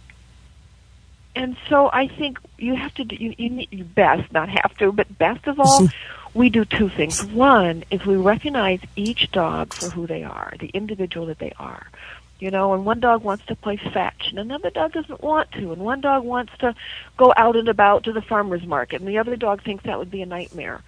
and 1.37 1.57
so 1.69 1.91
I 1.93 2.09
think 2.09 2.39
you 2.59 2.75
have 2.75 2.95
to 2.95 3.05
do 3.05 3.15
you, 3.15 3.35
you, 3.37 3.51
need, 3.51 3.69
you 3.71 3.85
best 3.85 4.33
not 4.33 4.49
have 4.49 4.77
to, 4.79 4.91
but 4.91 5.19
best 5.19 5.47
of 5.47 5.61
all, 5.61 5.89
we 6.33 6.49
do 6.49 6.65
two 6.65 6.89
things. 6.89 7.23
One 7.25 7.85
is 7.91 8.05
we 8.07 8.17
recognize 8.17 8.81
each 8.97 9.31
dog 9.33 9.75
for 9.75 9.91
who 9.91 10.07
they 10.07 10.25
are, 10.25 10.55
the 10.59 10.69
individual 10.69 11.27
that 11.27 11.39
they 11.39 11.53
are. 11.59 11.87
You 12.39 12.51
know, 12.51 12.75
and 12.75 12.85
one 12.85 13.01
dog 13.01 13.23
wants 13.23 13.47
to 13.47 13.55
play 13.55 13.77
fetch, 13.77 14.29
and 14.29 14.39
another 14.39 14.69
dog 14.71 14.93
doesn't 14.93 15.23
want 15.23 15.53
to, 15.53 15.73
and 15.73 15.83
one 15.83 16.03
dog 16.03 16.25
wants 16.25 16.53
to 16.59 16.75
go 17.17 17.33
out 17.35 17.57
and 17.57 17.69
about 17.69 18.05
to 18.05 18.13
the 18.13 18.21
farmer's 18.21 18.67
market, 18.67 19.01
and 19.01 19.09
the 19.09 19.19
other 19.19 19.37
dog 19.37 19.63
thinks 19.63 19.85
that 19.85 19.99
would 19.99 20.11
be 20.11 20.21
a 20.21 20.27
nightmare. 20.27 20.83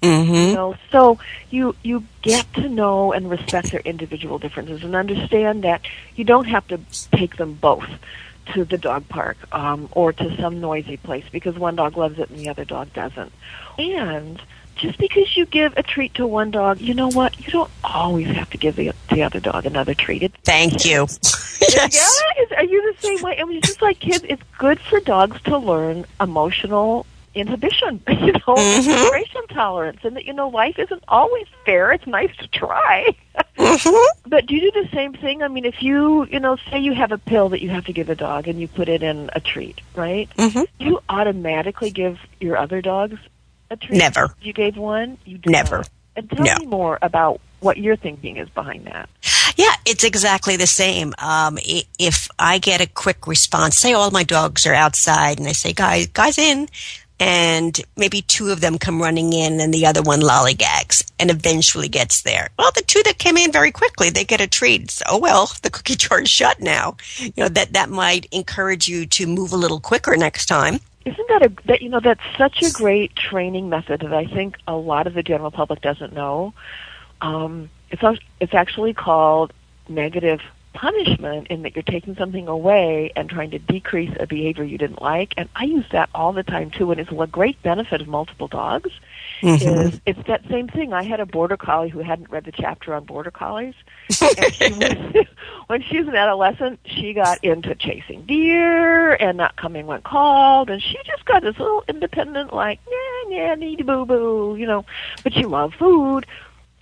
Mm-hmm. 0.00 0.32
You 0.32 0.54
know, 0.54 0.74
so 0.90 1.18
you 1.50 1.74
you 1.82 2.04
get 2.22 2.50
to 2.54 2.68
know 2.68 3.12
and 3.12 3.28
respect 3.30 3.72
their 3.72 3.80
individual 3.80 4.38
differences, 4.38 4.84
and 4.84 4.96
understand 4.96 5.64
that 5.64 5.82
you 6.14 6.24
don't 6.24 6.46
have 6.46 6.66
to 6.68 6.80
take 7.12 7.36
them 7.36 7.54
both 7.54 7.88
to 8.54 8.64
the 8.64 8.78
dog 8.78 9.08
park 9.08 9.36
um, 9.52 9.88
or 9.92 10.12
to 10.12 10.36
some 10.36 10.60
noisy 10.60 10.96
place 10.96 11.24
because 11.30 11.56
one 11.56 11.76
dog 11.76 11.96
loves 11.96 12.18
it 12.18 12.30
and 12.30 12.38
the 12.38 12.48
other 12.48 12.64
dog 12.64 12.92
doesn't. 12.92 13.32
And 13.78 14.40
just 14.76 14.98
because 14.98 15.36
you 15.36 15.46
give 15.46 15.74
a 15.76 15.82
treat 15.82 16.14
to 16.14 16.26
one 16.26 16.50
dog, 16.50 16.80
you 16.80 16.94
know 16.94 17.08
what? 17.08 17.38
You 17.44 17.52
don't 17.52 17.70
always 17.82 18.28
have 18.28 18.50
to 18.50 18.58
give 18.58 18.76
the, 18.76 18.92
the 19.10 19.22
other 19.22 19.40
dog 19.40 19.66
another 19.66 19.94
treat. 19.94 20.22
It's, 20.22 20.36
Thank 20.44 20.84
you. 20.84 21.06
yeah, 21.74 21.86
is, 21.86 22.52
are 22.56 22.64
you 22.64 22.92
the 22.92 23.00
same 23.00 23.22
way? 23.22 23.38
I 23.40 23.44
mean, 23.44 23.60
just 23.62 23.82
like 23.82 23.98
kids. 23.98 24.24
It's 24.28 24.42
good 24.58 24.78
for 24.78 25.00
dogs 25.00 25.40
to 25.42 25.56
learn 25.56 26.04
emotional 26.20 27.06
inhibition, 27.36 28.02
you 28.08 28.32
know, 28.32 28.54
Mhm. 28.56 28.86
integration 28.98 29.46
tolerance, 29.48 30.00
and 30.02 30.16
that 30.16 30.24
you 30.24 30.32
know 30.32 30.48
life 30.48 30.78
isn't 30.78 31.04
always 31.08 31.46
fair. 31.64 31.92
It's 31.92 32.06
nice 32.06 32.34
to 32.38 32.48
try. 32.48 33.14
Mhm. 33.58 34.04
But 34.28 34.46
do 34.46 34.56
you 34.56 34.72
do 34.72 34.82
the 34.82 34.88
same 34.92 35.12
thing? 35.12 35.42
I 35.42 35.48
mean, 35.48 35.64
if 35.64 35.82
you, 35.82 36.26
you 36.26 36.40
know, 36.40 36.56
say 36.70 36.80
you 36.80 36.92
have 36.94 37.12
a 37.12 37.18
pill 37.18 37.48
that 37.50 37.62
you 37.62 37.70
have 37.70 37.84
to 37.84 37.92
give 37.92 38.08
a 38.10 38.14
dog 38.16 38.48
and 38.48 38.60
you 38.60 38.66
put 38.66 38.88
it 38.88 39.02
in 39.02 39.30
a 39.34 39.40
treat, 39.40 39.80
right? 39.94 40.28
Mhm. 40.36 40.66
You 40.80 41.00
automatically 41.08 41.90
give 41.90 42.18
your 42.40 42.56
other 42.56 42.82
dogs 42.82 43.18
a 43.70 43.76
treat. 43.76 43.98
Never. 43.98 44.34
You 44.42 44.52
gave 44.52 44.76
one. 44.76 45.16
You 45.24 45.38
do 45.38 45.50
Never. 45.50 45.78
not. 45.78 45.88
And 46.16 46.30
tell 46.30 46.44
No. 46.44 46.54
me 46.58 46.66
more 46.66 46.98
about 47.02 47.40
what 47.60 47.76
your 47.76 47.94
thinking 47.96 48.36
is 48.36 48.48
behind 48.50 48.86
that. 48.86 49.08
Yeah, 49.56 49.74
it's 49.86 50.02
exactly 50.04 50.56
the 50.56 50.66
same. 50.66 51.14
Um, 51.18 51.58
if 51.98 52.28
I 52.38 52.58
get 52.58 52.80
a 52.80 52.86
quick 52.86 53.26
response, 53.26 53.76
say 53.78 53.92
all 53.92 54.10
my 54.10 54.22
dogs 54.24 54.66
are 54.66 54.74
outside, 54.74 55.38
and 55.38 55.48
I 55.48 55.52
say, 55.52 55.72
"Guys, 55.72 56.06
guys 56.08 56.36
in," 56.36 56.68
and 57.18 57.80
maybe 57.96 58.22
two 58.22 58.50
of 58.50 58.60
them 58.60 58.78
come 58.78 59.00
running 59.00 59.32
in, 59.32 59.60
and 59.60 59.72
the 59.72 59.86
other 59.86 60.02
one 60.02 60.20
lollygags, 60.20 61.10
and 61.18 61.30
eventually 61.30 61.88
gets 61.88 62.22
there. 62.22 62.50
Well, 62.58 62.70
the 62.74 62.82
two 62.82 63.02
that 63.04 63.18
came 63.18 63.36
in 63.36 63.52
very 63.52 63.70
quickly, 63.70 64.10
they 64.10 64.24
get 64.24 64.40
a 64.40 64.46
treat. 64.46 64.90
So, 64.90 65.04
oh 65.08 65.18
well, 65.18 65.50
the 65.62 65.70
cookie 65.70 65.96
jar 65.96 66.20
is 66.20 66.30
shut 66.30 66.60
now. 66.60 66.96
You 67.18 67.32
know 67.36 67.48
that 67.48 67.72
that 67.72 67.90
might 67.90 68.26
encourage 68.32 68.88
you 68.88 69.06
to 69.06 69.26
move 69.26 69.52
a 69.52 69.56
little 69.56 69.80
quicker 69.80 70.16
next 70.16 70.46
time. 70.46 70.80
Isn't 71.04 71.28
that 71.28 71.42
a 71.42 71.52
that 71.66 71.82
you 71.82 71.88
know 71.88 72.00
that's 72.00 72.20
such 72.36 72.62
a 72.62 72.70
great 72.72 73.14
training 73.14 73.68
method 73.68 74.00
that 74.00 74.12
I 74.12 74.26
think 74.26 74.56
a 74.66 74.74
lot 74.74 75.06
of 75.06 75.14
the 75.14 75.22
general 75.22 75.50
public 75.50 75.80
doesn't 75.80 76.12
know. 76.12 76.52
Um, 77.20 77.70
it's 77.90 78.02
it's 78.40 78.54
actually 78.54 78.92
called 78.92 79.52
negative 79.88 80.40
punishment 80.76 81.46
in 81.48 81.62
that 81.62 81.74
you're 81.74 81.82
taking 81.82 82.14
something 82.16 82.46
away 82.48 83.10
and 83.16 83.30
trying 83.30 83.50
to 83.50 83.58
decrease 83.58 84.14
a 84.20 84.26
behavior 84.26 84.62
you 84.62 84.76
didn't 84.76 85.00
like. 85.00 85.32
And 85.38 85.48
I 85.56 85.64
use 85.64 85.86
that 85.92 86.10
all 86.14 86.32
the 86.32 86.42
time 86.42 86.70
too. 86.70 86.90
And 86.90 87.00
it's 87.00 87.10
a 87.10 87.26
great 87.26 87.60
benefit 87.62 88.02
of 88.02 88.08
multiple 88.08 88.46
dogs. 88.46 88.90
Mm-hmm. 89.40 89.88
Is 89.88 90.00
it's 90.06 90.26
that 90.26 90.46
same 90.48 90.68
thing. 90.68 90.92
I 90.92 91.02
had 91.02 91.20
a 91.20 91.26
border 91.26 91.56
collie 91.56 91.88
who 91.88 92.00
hadn't 92.00 92.30
read 92.30 92.44
the 92.44 92.52
chapter 92.52 92.94
on 92.94 93.04
border 93.04 93.30
collies. 93.30 93.74
and 94.20 94.54
she 94.54 94.72
was, 94.72 95.26
when 95.66 95.82
she 95.82 95.98
was 95.98 96.08
an 96.08 96.14
adolescent, 96.14 96.80
she 96.84 97.14
got 97.14 97.42
into 97.42 97.74
chasing 97.74 98.22
deer 98.26 99.14
and 99.14 99.36
not 99.38 99.56
coming 99.56 99.86
when 99.86 100.02
called, 100.02 100.70
and 100.70 100.82
she 100.82 100.96
just 101.04 101.24
got 101.24 101.42
this 101.42 101.58
little 101.58 101.84
independent, 101.88 102.52
like, 102.52 102.80
yeah, 102.88 103.36
yeah, 103.36 103.54
need 103.54 103.84
boo 103.86 104.04
boo, 104.04 104.56
you 104.58 104.66
know. 104.66 104.84
But 105.22 105.32
she 105.34 105.44
loved 105.44 105.74
food, 105.74 106.26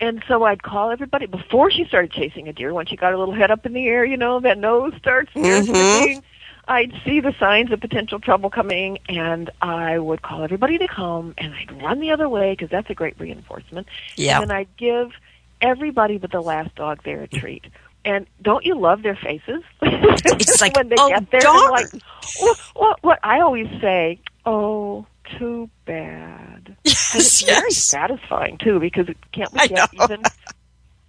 and 0.05 0.23
so 0.29 0.45
I'd 0.45 0.63
call 0.63 0.91
everybody 0.91 1.25
before 1.25 1.71
she 1.71 1.87
started 1.87 2.11
chasing 2.11 2.47
a 2.47 2.53
deer. 2.53 2.75
When 2.75 2.85
she 2.85 2.95
got 2.95 3.11
her 3.11 3.17
little 3.17 3.33
head 3.33 3.51
up 3.51 3.65
in 3.65 3.73
the 3.73 3.87
air, 3.87 4.05
you 4.05 4.19
know, 4.19 4.39
that 4.41 4.59
nose 4.59 4.93
starts 4.99 5.33
mm 5.35 6.23
I'd 6.67 6.95
see 7.05 7.21
the 7.21 7.35
signs 7.39 7.71
of 7.73 7.81
potential 7.81 8.19
trouble 8.19 8.49
coming, 8.49 8.99
and 9.07 9.51
I 9.61 9.99
would 9.99 10.23
call 10.23 10.43
everybody 10.43 10.79
to 10.79 10.89
come, 10.89 11.35
and 11.37 11.55
I'd 11.55 11.83
run 11.83 12.01
the 12.01 12.11
other 12.11 12.27
way 12.27 12.53
because 12.53 12.71
that's 12.71 12.89
a 12.89 12.95
great 12.95 13.21
reinforcement. 13.21 13.87
Yeah. 14.17 14.41
And 14.41 14.51
I'd 14.51 14.75
give 14.79 15.13
everybody 15.61 16.17
but 16.17 16.33
the 16.33 16.41
last 16.41 16.75
dog 16.75 17.03
there 17.05 17.21
a 17.21 17.29
treat. 17.29 17.67
And 18.07 18.27
don't 18.41 18.65
you 18.65 18.79
love 18.79 19.03
their 19.03 19.15
faces? 19.15 19.63
It's 19.83 20.61
like, 20.63 20.75
when 20.75 20.89
they 20.89 20.97
"Oh, 20.99 21.09
get 21.11 21.31
there, 21.31 21.41
darn." 21.43 21.71
like, 21.71 21.93
what, 22.41 22.59
what, 22.75 23.03
what 23.03 23.19
I 23.23 23.41
always 23.41 23.69
say, 23.83 24.19
oh, 24.47 25.05
too 25.39 25.69
bad. 25.85 26.77
And 26.85 26.85
Yes, 26.85 27.15
it's 27.15 27.43
very 27.43 27.71
satisfying 27.71 28.59
too 28.59 28.81
because 28.81 29.09
it, 29.09 29.17
can't 29.33 29.53
we 29.53 29.69
get 29.69 29.89
even 29.95 30.23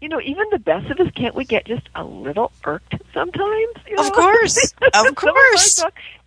you 0.01 0.07
know 0.09 0.21
even 0.21 0.45
the 0.51 0.59
best 0.59 0.89
of 0.91 0.99
us 0.99 1.11
can't 1.15 1.33
we 1.35 1.45
get 1.45 1.65
just 1.65 1.87
a 1.95 2.03
little 2.03 2.51
irked 2.63 2.93
sometimes 3.13 3.73
you 3.89 3.95
Of 3.97 4.11
course. 4.13 4.73
Of 4.93 5.15
course. 5.15 5.83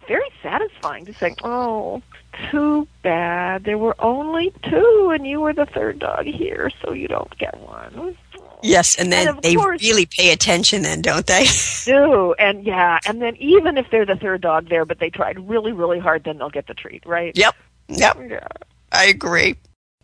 very 0.08 0.28
satisfying 0.42 1.04
to 1.06 1.14
say 1.14 1.34
oh 1.44 2.02
too 2.50 2.88
bad 3.02 3.62
there 3.64 3.78
were 3.78 3.94
only 4.00 4.52
two 4.64 5.10
and 5.14 5.24
you 5.26 5.40
were 5.40 5.52
the 5.52 5.66
third 5.66 5.98
dog 6.00 6.24
here 6.26 6.70
so 6.82 6.92
you 6.92 7.06
don't 7.08 7.36
get 7.38 7.56
one 7.60 8.16
Yes, 8.60 8.96
and 8.98 9.12
then 9.12 9.28
And 9.28 9.42
they 9.42 9.54
course- 9.54 9.80
really 9.84 10.04
pay 10.06 10.32
attention, 10.32 10.82
then, 10.82 11.00
don't 11.00 11.24
they? 11.24 11.46
do 11.84 12.34
and 12.40 12.64
yeah 12.64 12.98
and 13.06 13.22
then 13.22 13.36
even 13.36 13.78
if 13.78 13.86
they're 13.90 14.04
the 14.06 14.16
third 14.16 14.40
dog 14.40 14.68
there 14.68 14.84
but 14.84 14.98
they 14.98 15.10
tried 15.10 15.38
really 15.48 15.70
really 15.72 16.00
hard 16.00 16.24
then 16.24 16.38
they'll 16.38 16.50
get 16.50 16.66
the 16.66 16.74
treat 16.74 17.06
right 17.06 17.36
yep. 17.38 17.54
Yep. 17.88 18.16
yeah 18.28 18.46
I 18.92 19.04
agree. 19.06 19.56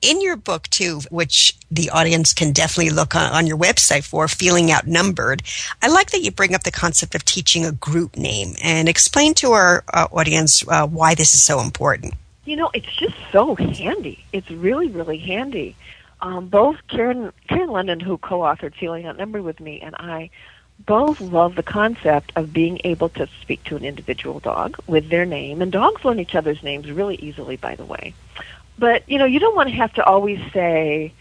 In 0.03 0.21
your 0.21 0.37
book, 0.37 0.69
too, 0.69 1.00
which 1.11 1.57
the 1.71 1.88
audience 1.88 2.35
can 2.35 2.53
definitely 2.53 2.91
look 2.91 3.14
on, 3.14 3.33
on 3.33 3.47
your 3.47 3.57
website 3.57 4.05
for, 4.05 4.29
Feeling 4.29 4.71
Outnumbered, 4.71 5.43
I 5.81 5.88
like 5.88 6.11
that 6.11 6.21
you 6.21 6.31
bring 6.31 6.55
up 6.55 6.64
the 6.64 6.71
concept 6.71 7.14
of 7.14 7.25
teaching 7.25 7.64
a 7.64 7.73
group 7.73 8.17
name 8.17 8.55
and 8.62 8.87
explain 8.87 9.33
to 9.35 9.53
our 9.53 9.83
uh, 9.95 10.09
audience 10.12 10.62
uh, 10.69 10.87
why 10.87 11.14
this 11.14 11.33
is 11.33 11.43
so 11.43 11.61
important. 11.61 12.14
You 12.45 12.57
know, 12.57 12.71
it's 12.75 12.95
just 12.97 13.14
so 13.33 13.55
handy. 13.55 14.23
It's 14.35 14.50
really, 14.50 14.88
really 14.88 15.17
handy. 15.17 15.75
Um, 16.21 16.49
both 16.49 16.76
Karen, 16.88 17.33
Karen 17.49 17.71
London, 17.71 17.99
who 17.99 18.19
co-authored 18.19 18.75
Feeling 18.75 19.07
Outnumbered 19.07 19.43
with 19.43 19.59
me, 19.59 19.81
and 19.81 19.95
I 19.99 20.29
both 20.87 21.21
love 21.21 21.54
the 21.54 21.62
concept 21.62 22.33
of 22.37 22.52
being 22.52 22.81
able 22.85 23.09
to 23.11 23.28
speak 23.40 23.64
to 23.64 23.76
an 23.76 23.85
individual 23.85 24.40
dog 24.40 24.76
with 24.87 25.09
their 25.09 25.25
name. 25.25 25.62
And 25.62 25.73
dogs 25.73 26.04
learn 26.04 26.21
each 26.21 26.35
other's 26.35 26.62
names 26.62 26.90
really 26.90 27.16
easily, 27.16 27.57
by 27.57 27.75
the 27.75 27.85
way. 27.85 28.14
But, 28.78 29.09
you 29.09 29.19
know, 29.19 29.25
you 29.25 29.38
don't 29.38 29.57
want 29.57 29.69
to 29.69 29.75
have 29.75 29.95
to 29.95 30.04
always 30.04 30.40
say 30.52 31.12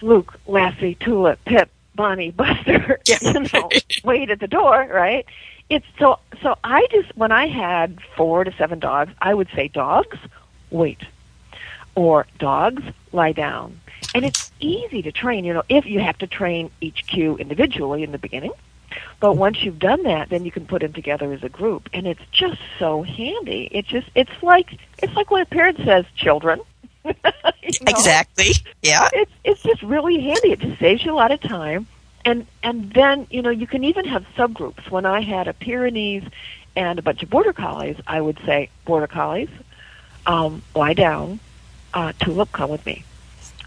Luke, 0.00 0.38
Lassie, 0.46 0.94
Tulip, 0.94 1.44
Pip, 1.44 1.68
Bonnie, 1.94 2.30
Buster, 2.32 3.00
you 3.06 3.40
know, 3.52 3.68
wait 4.04 4.30
at 4.30 4.40
the 4.40 4.48
door, 4.48 4.88
right? 4.90 5.26
It's 5.68 5.86
so, 5.98 6.18
so 6.42 6.56
I 6.64 6.86
just, 6.90 7.16
when 7.16 7.32
I 7.32 7.46
had 7.46 7.98
four 8.16 8.44
to 8.44 8.52
seven 8.52 8.78
dogs, 8.78 9.12
I 9.20 9.34
would 9.34 9.48
say 9.54 9.68
dogs, 9.68 10.18
wait. 10.70 11.00
Or 11.94 12.26
dogs, 12.38 12.82
lie 13.12 13.32
down. 13.32 13.78
And 14.14 14.24
it's 14.24 14.50
easy 14.60 15.02
to 15.02 15.12
train, 15.12 15.44
you 15.44 15.54
know, 15.54 15.62
if 15.68 15.86
you 15.86 16.00
have 16.00 16.18
to 16.18 16.26
train 16.26 16.70
each 16.80 17.06
cue 17.06 17.36
individually 17.36 18.02
in 18.02 18.12
the 18.12 18.18
beginning. 18.18 18.52
But 19.20 19.34
once 19.36 19.62
you've 19.62 19.78
done 19.78 20.02
that, 20.04 20.28
then 20.30 20.44
you 20.44 20.50
can 20.50 20.66
put 20.66 20.82
them 20.82 20.92
together 20.92 21.32
as 21.32 21.42
a 21.42 21.48
group, 21.48 21.88
and 21.92 22.06
it's 22.06 22.22
just 22.32 22.60
so 22.78 23.02
handy. 23.02 23.68
It's 23.70 23.88
just, 23.88 24.08
it's 24.14 24.42
like, 24.42 24.78
it's 25.02 25.14
like 25.14 25.30
when 25.30 25.42
a 25.42 25.46
parent 25.46 25.78
says, 25.84 26.04
"Children," 26.16 26.60
You 27.04 27.14
know? 27.80 27.90
Exactly. 27.90 28.52
Yeah. 28.82 29.08
It's 29.12 29.32
it's 29.44 29.62
just 29.62 29.82
really 29.82 30.20
handy. 30.20 30.52
It 30.52 30.60
just 30.60 30.78
saves 30.78 31.04
you 31.04 31.12
a 31.12 31.14
lot 31.14 31.30
of 31.30 31.40
time, 31.40 31.86
and 32.24 32.46
and 32.62 32.92
then 32.92 33.26
you 33.30 33.42
know 33.42 33.50
you 33.50 33.66
can 33.66 33.84
even 33.84 34.04
have 34.04 34.24
subgroups. 34.36 34.90
When 34.90 35.06
I 35.06 35.20
had 35.20 35.48
a 35.48 35.52
Pyrenees 35.52 36.24
and 36.76 36.98
a 36.98 37.02
bunch 37.02 37.22
of 37.22 37.30
border 37.30 37.52
collies, 37.52 37.96
I 38.06 38.20
would 38.20 38.38
say, 38.44 38.68
"Border 38.84 39.06
collies, 39.06 39.48
um, 40.26 40.62
lie 40.74 40.94
down. 40.94 41.40
Uh, 41.94 42.12
Tulip, 42.20 42.52
come 42.52 42.70
with 42.70 42.84
me." 42.84 43.04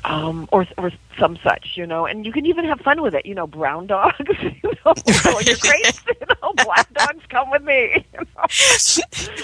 Um, 0.05 0.47
or 0.51 0.67
or 0.77 0.91
some 1.19 1.37
such, 1.43 1.73
you 1.75 1.85
know. 1.85 2.05
And 2.05 2.25
you 2.25 2.31
can 2.31 2.45
even 2.45 2.65
have 2.65 2.79
fun 2.81 3.01
with 3.01 3.15
it, 3.15 3.25
you 3.25 3.35
know. 3.35 3.47
Brown 3.47 3.87
dogs, 3.95 4.15
you 4.41 4.71
know, 4.85 4.93
your 5.41 5.57
crates, 5.57 6.01
you 6.07 6.27
know. 6.41 6.53
Black 6.63 6.91
dogs 6.93 7.23
come 7.29 7.49
with 7.49 7.63
me. 7.63 8.05
You 8.13 8.19
know? 8.19 8.45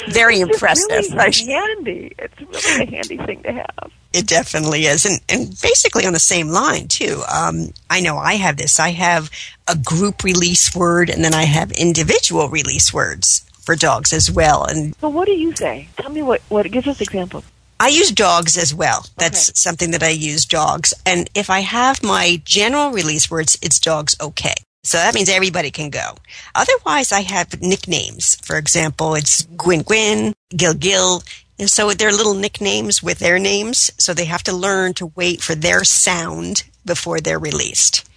Very 0.10 0.40
It's 0.40 0.52
impressive. 0.54 0.88
Really 0.90 1.52
handy. 1.52 2.16
It's 2.18 2.40
really 2.40 2.84
a 2.84 2.90
handy 2.90 3.18
thing 3.18 3.44
to 3.44 3.52
have. 3.54 3.92
It 4.14 4.28
definitely 4.28 4.86
is. 4.86 5.06
And, 5.06 5.20
and 5.30 5.50
basically 5.62 6.06
on 6.06 6.14
the 6.14 6.20
same 6.20 6.50
line, 6.50 6.88
too. 6.88 7.24
Um, 7.34 7.70
I 7.90 8.02
know 8.02 8.18
I 8.18 8.34
have 8.36 8.58
this. 8.58 8.80
I 8.80 8.90
have 8.92 9.30
a 9.68 9.78
group 9.78 10.24
release 10.24 10.76
word 10.76 11.10
and 11.10 11.24
then 11.24 11.34
I 11.34 11.44
have 11.44 11.72
individual 11.72 12.50
release 12.50 12.94
words 12.94 13.46
for 13.62 13.76
dogs 13.76 14.12
as 14.12 14.30
well. 14.30 14.66
And 14.66 14.96
So, 14.98 15.10
what 15.10 15.26
do 15.26 15.32
you 15.32 15.56
say? 15.56 15.88
Tell 15.98 16.12
me 16.12 16.22
what 16.22 16.42
what. 16.50 16.70
Give 16.70 16.88
us 16.88 17.00
examples. 17.00 17.46
I 17.82 17.88
use 17.88 18.12
dogs 18.12 18.58
as 18.60 18.76
well. 18.76 19.08
That's 19.18 19.50
Okay. 19.50 19.54
something 19.56 19.90
that 19.92 20.04
I 20.04 20.10
use 20.10 20.46
dogs. 20.46 20.94
And 21.04 21.28
if 21.34 21.50
I 21.50 21.62
have 21.62 22.04
my 22.04 22.40
general 22.46 22.92
release 22.92 23.32
words, 23.32 23.58
it's 23.64 23.80
dogs 23.80 24.16
okay. 24.22 24.54
So 24.84 24.98
that 24.98 25.16
means 25.16 25.30
everybody 25.30 25.72
can 25.72 25.90
go. 25.90 26.16
Otherwise, 26.54 27.12
I 27.12 27.22
have 27.22 27.60
nicknames. 27.60 28.38
For 28.44 28.58
example, 28.58 29.16
it's 29.16 29.48
Gwyn 29.58 29.82
Gwyn, 29.82 30.34
Gil 30.56 30.76
Gil. 30.76 31.24
And 31.58 31.70
so 31.72 31.92
they're 31.94 32.12
little 32.12 32.36
nicknames 32.36 33.02
with 33.02 33.18
their 33.18 33.40
names. 33.40 33.90
So 33.98 34.14
they 34.14 34.26
have 34.26 34.44
to 34.44 34.54
learn 34.56 34.94
to 34.96 35.12
wait 35.16 35.42
for 35.42 35.56
their 35.56 35.84
sound 35.84 36.64
before 36.86 37.20
they're 37.20 37.40
released. 37.40 38.08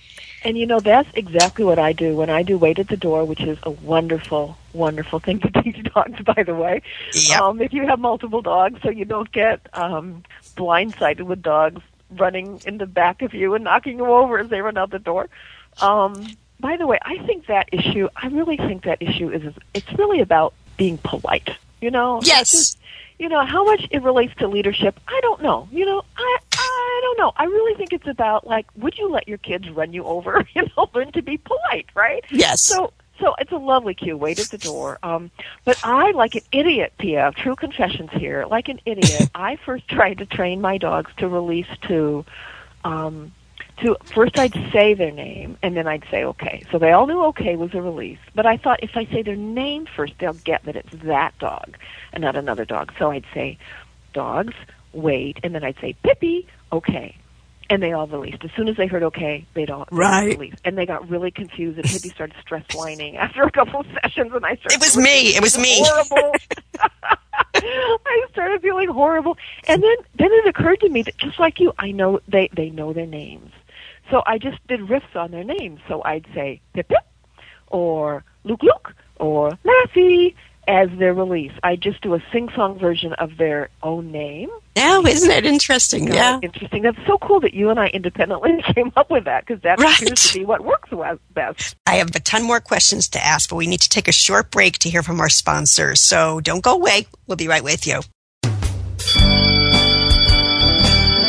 And 0.44 0.58
you 0.58 0.66
know, 0.66 0.78
that's 0.78 1.08
exactly 1.14 1.64
what 1.64 1.78
I 1.78 1.92
do 1.92 2.14
when 2.14 2.28
I 2.28 2.42
do 2.42 2.58
wait 2.58 2.78
at 2.78 2.88
the 2.88 2.96
door, 2.96 3.24
which 3.24 3.40
is 3.40 3.58
a 3.62 3.70
wonderful, 3.70 4.58
wonderful 4.74 5.18
thing 5.18 5.40
to 5.40 5.50
teach 5.62 5.82
dogs, 5.94 6.20
by 6.22 6.42
the 6.42 6.54
way. 6.54 6.82
Yep. 7.14 7.40
Um, 7.40 7.60
if 7.62 7.72
you 7.72 7.86
have 7.86 7.98
multiple 7.98 8.42
dogs, 8.42 8.80
so 8.82 8.90
you 8.90 9.04
don't 9.06 9.30
get 9.32 9.66
um, 9.72 10.22
blindsided 10.56 11.22
with 11.22 11.42
dogs 11.42 11.82
running 12.10 12.60
in 12.66 12.78
the 12.78 12.86
back 12.86 13.22
of 13.22 13.32
you 13.32 13.54
and 13.54 13.64
knocking 13.64 13.98
you 13.98 14.06
over 14.06 14.38
as 14.38 14.48
they 14.50 14.60
run 14.60 14.76
out 14.76 14.90
the 14.90 14.98
door. 14.98 15.28
Um, 15.80 16.26
by 16.60 16.76
the 16.76 16.86
way, 16.86 16.98
I 17.02 17.18
think 17.26 17.46
that 17.46 17.68
issue, 17.72 18.08
I 18.14 18.28
really 18.28 18.56
think 18.56 18.84
that 18.84 19.00
issue 19.00 19.30
is, 19.30 19.54
it's 19.72 19.92
really 19.94 20.20
about 20.20 20.52
being 20.76 20.98
polite. 20.98 21.50
You 21.80 21.90
know? 21.90 22.20
Yes. 22.22 22.50
just- 22.50 22.78
you 23.18 23.28
know 23.28 23.44
how 23.44 23.64
much 23.64 23.86
it 23.90 24.02
relates 24.02 24.34
to 24.36 24.48
leadership 24.48 24.98
i 25.08 25.18
don't 25.22 25.42
know. 25.42 25.68
You 25.70 25.86
know 25.86 26.02
i 26.16 26.38
i 26.52 27.00
don't 27.02 27.18
know. 27.18 27.32
I 27.36 27.44
really 27.44 27.74
think 27.76 27.92
it's 27.92 28.06
about 28.06 28.46
like 28.46 28.66
would 28.76 28.96
you 28.98 29.10
let 29.10 29.28
your 29.28 29.38
kids 29.38 29.68
run 29.70 29.92
you 29.92 30.04
over 30.04 30.46
you 30.54 30.62
know 30.76 30.88
learn 30.94 31.12
to 31.12 31.22
be 31.22 31.38
polite 31.38 31.86
right? 31.94 32.24
Yes. 32.30 32.62
so 32.62 32.92
so 33.20 33.34
it's 33.38 33.52
a 33.52 33.56
lovely 33.56 33.94
cue. 33.94 34.16
Wait 34.16 34.40
at 34.40 34.48
the 34.48 34.58
door. 34.58 34.98
Um 35.02 35.30
but 35.64 35.78
i 35.84 36.10
like 36.12 36.34
an 36.34 36.42
idiot 36.52 36.92
pia 36.98 37.32
true 37.36 37.56
confessions 37.56 38.10
here 38.12 38.44
like 38.50 38.68
an 38.68 38.80
idiot 38.84 39.30
i 39.34 39.56
first 39.64 39.86
tried 39.88 40.18
to 40.18 40.26
train 40.26 40.60
my 40.60 40.78
dogs 40.78 41.10
to 41.18 41.28
release 41.28 41.68
to 41.88 42.24
um 42.84 43.32
to 43.78 43.96
first 44.14 44.38
I'd 44.38 44.54
say 44.72 44.94
their 44.94 45.10
name 45.10 45.58
and 45.62 45.76
then 45.76 45.86
I'd 45.88 46.04
say 46.10 46.24
okay. 46.24 46.62
So 46.70 46.78
they 46.78 46.92
all 46.92 47.06
knew 47.06 47.22
okay 47.26 47.56
was 47.56 47.74
a 47.74 47.82
release. 47.82 48.18
But 48.34 48.46
I 48.46 48.56
thought 48.56 48.82
if 48.82 48.90
I 48.96 49.04
say 49.06 49.22
their 49.22 49.36
name 49.36 49.86
first, 49.96 50.14
they'll 50.18 50.32
get 50.34 50.64
that 50.64 50.76
it's 50.76 50.92
that 51.04 51.36
dog 51.38 51.76
and 52.12 52.22
not 52.22 52.36
another 52.36 52.64
dog. 52.64 52.92
So 52.98 53.10
I'd 53.10 53.24
say 53.34 53.58
dogs, 54.12 54.54
wait, 54.92 55.38
and 55.42 55.54
then 55.54 55.64
I'd 55.64 55.78
say 55.80 55.94
Pippi, 56.04 56.46
okay. 56.72 57.16
And 57.70 57.82
they 57.82 57.92
all 57.92 58.06
released. 58.06 58.44
As 58.44 58.50
soon 58.56 58.68
as 58.68 58.76
they 58.76 58.86
heard 58.86 59.02
okay, 59.04 59.46
they'd 59.54 59.70
all 59.70 59.88
they'd 59.96 60.12
all 60.12 60.22
Right. 60.22 60.28
release. 60.28 60.54
And 60.64 60.76
they 60.78 60.86
got 60.86 61.08
really 61.08 61.30
confused 61.30 61.78
and 61.78 61.88
Pippi 61.88 62.10
started 62.10 62.36
stress 62.40 62.64
whining 62.70 63.16
after 63.16 63.42
a 63.42 63.50
couple 63.50 63.80
of 63.80 63.86
sessions 64.02 64.32
and 64.34 64.44
I 64.44 64.56
started 64.56 64.74
It 64.74 64.80
was 64.80 64.96
me. 64.96 65.34
It 65.34 65.42
was 65.42 65.58
me. 65.58 65.74
horrible. 65.82 66.32
I 67.56 68.26
started 68.30 68.60
feeling 68.62 68.88
horrible, 68.88 69.36
and 69.66 69.82
then 69.82 69.96
then 70.16 70.28
it 70.30 70.46
occurred 70.46 70.80
to 70.80 70.88
me 70.88 71.02
that 71.02 71.16
just 71.18 71.38
like 71.40 71.58
you, 71.60 71.72
I 71.78 71.90
know 71.92 72.20
they 72.28 72.48
they 72.54 72.70
know 72.70 72.92
their 72.92 73.06
names, 73.06 73.50
so 74.10 74.22
I 74.26 74.38
just 74.38 74.58
did 74.66 74.80
riffs 74.80 75.14
on 75.14 75.30
their 75.30 75.44
names. 75.44 75.80
So 75.88 76.02
I'd 76.04 76.26
say 76.34 76.60
Pip 76.74 76.88
Pip, 76.88 76.98
or 77.68 78.24
Luke 78.44 78.62
Luke, 78.62 78.94
or 79.18 79.52
Lassie 79.64 80.34
as 80.66 80.88
their 80.98 81.12
release. 81.12 81.52
I 81.62 81.76
just 81.76 82.00
do 82.00 82.14
a 82.14 82.22
sing 82.32 82.48
song 82.54 82.78
version 82.78 83.12
of 83.14 83.36
their 83.36 83.68
own 83.82 84.10
name. 84.10 84.48
Now, 84.76 85.02
isn't 85.02 85.30
it 85.30 85.44
interesting? 85.44 86.08
Yeah. 86.08 86.40
interesting. 86.42 86.82
That's 86.82 86.96
so 87.06 87.18
cool 87.18 87.38
that 87.40 87.52
you 87.54 87.68
and 87.70 87.78
I 87.78 87.88
independently 87.88 88.62
came 88.74 88.90
up 88.96 89.10
with 89.10 89.24
that 89.24 89.46
because 89.46 89.62
that 89.62 89.78
Right. 89.78 90.00
appears 90.00 90.32
to 90.32 90.38
be 90.38 90.44
what 90.44 90.64
works 90.64 90.88
best. 91.34 91.76
I 91.86 91.96
have 91.96 92.14
a 92.14 92.20
ton 92.20 92.44
more 92.44 92.60
questions 92.60 93.08
to 93.10 93.24
ask, 93.24 93.50
but 93.50 93.56
we 93.56 93.66
need 93.66 93.80
to 93.82 93.88
take 93.88 94.08
a 94.08 94.12
short 94.12 94.50
break 94.50 94.78
to 94.78 94.88
hear 94.88 95.02
from 95.02 95.20
our 95.20 95.28
sponsors. 95.28 96.00
So 96.00 96.40
don't 96.40 96.62
go 96.62 96.74
away. 96.74 97.06
We'll 97.26 97.36
be 97.36 97.48
right 97.48 97.62
with 97.64 97.86
you. 97.86 98.00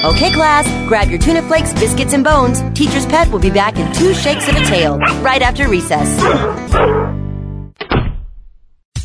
Okay, 0.06 0.32
class, 0.32 0.68
grab 0.88 1.10
your 1.10 1.18
tuna 1.18 1.41
flakes, 1.41 1.74
biscuits, 1.74 2.13
and 2.13 2.24
bones. 2.24 2.62
Teacher's 2.78 3.08
Pet 3.08 3.28
will 3.32 3.39
be 3.39 3.50
back 3.50 3.78
in 3.78 3.91
two 3.91 4.13
shakes 4.13 4.48
of 4.48 4.56
a 4.56 4.63
tail 4.63 5.00
right 5.24 5.41
after 5.41 5.68
recess. 5.68 6.08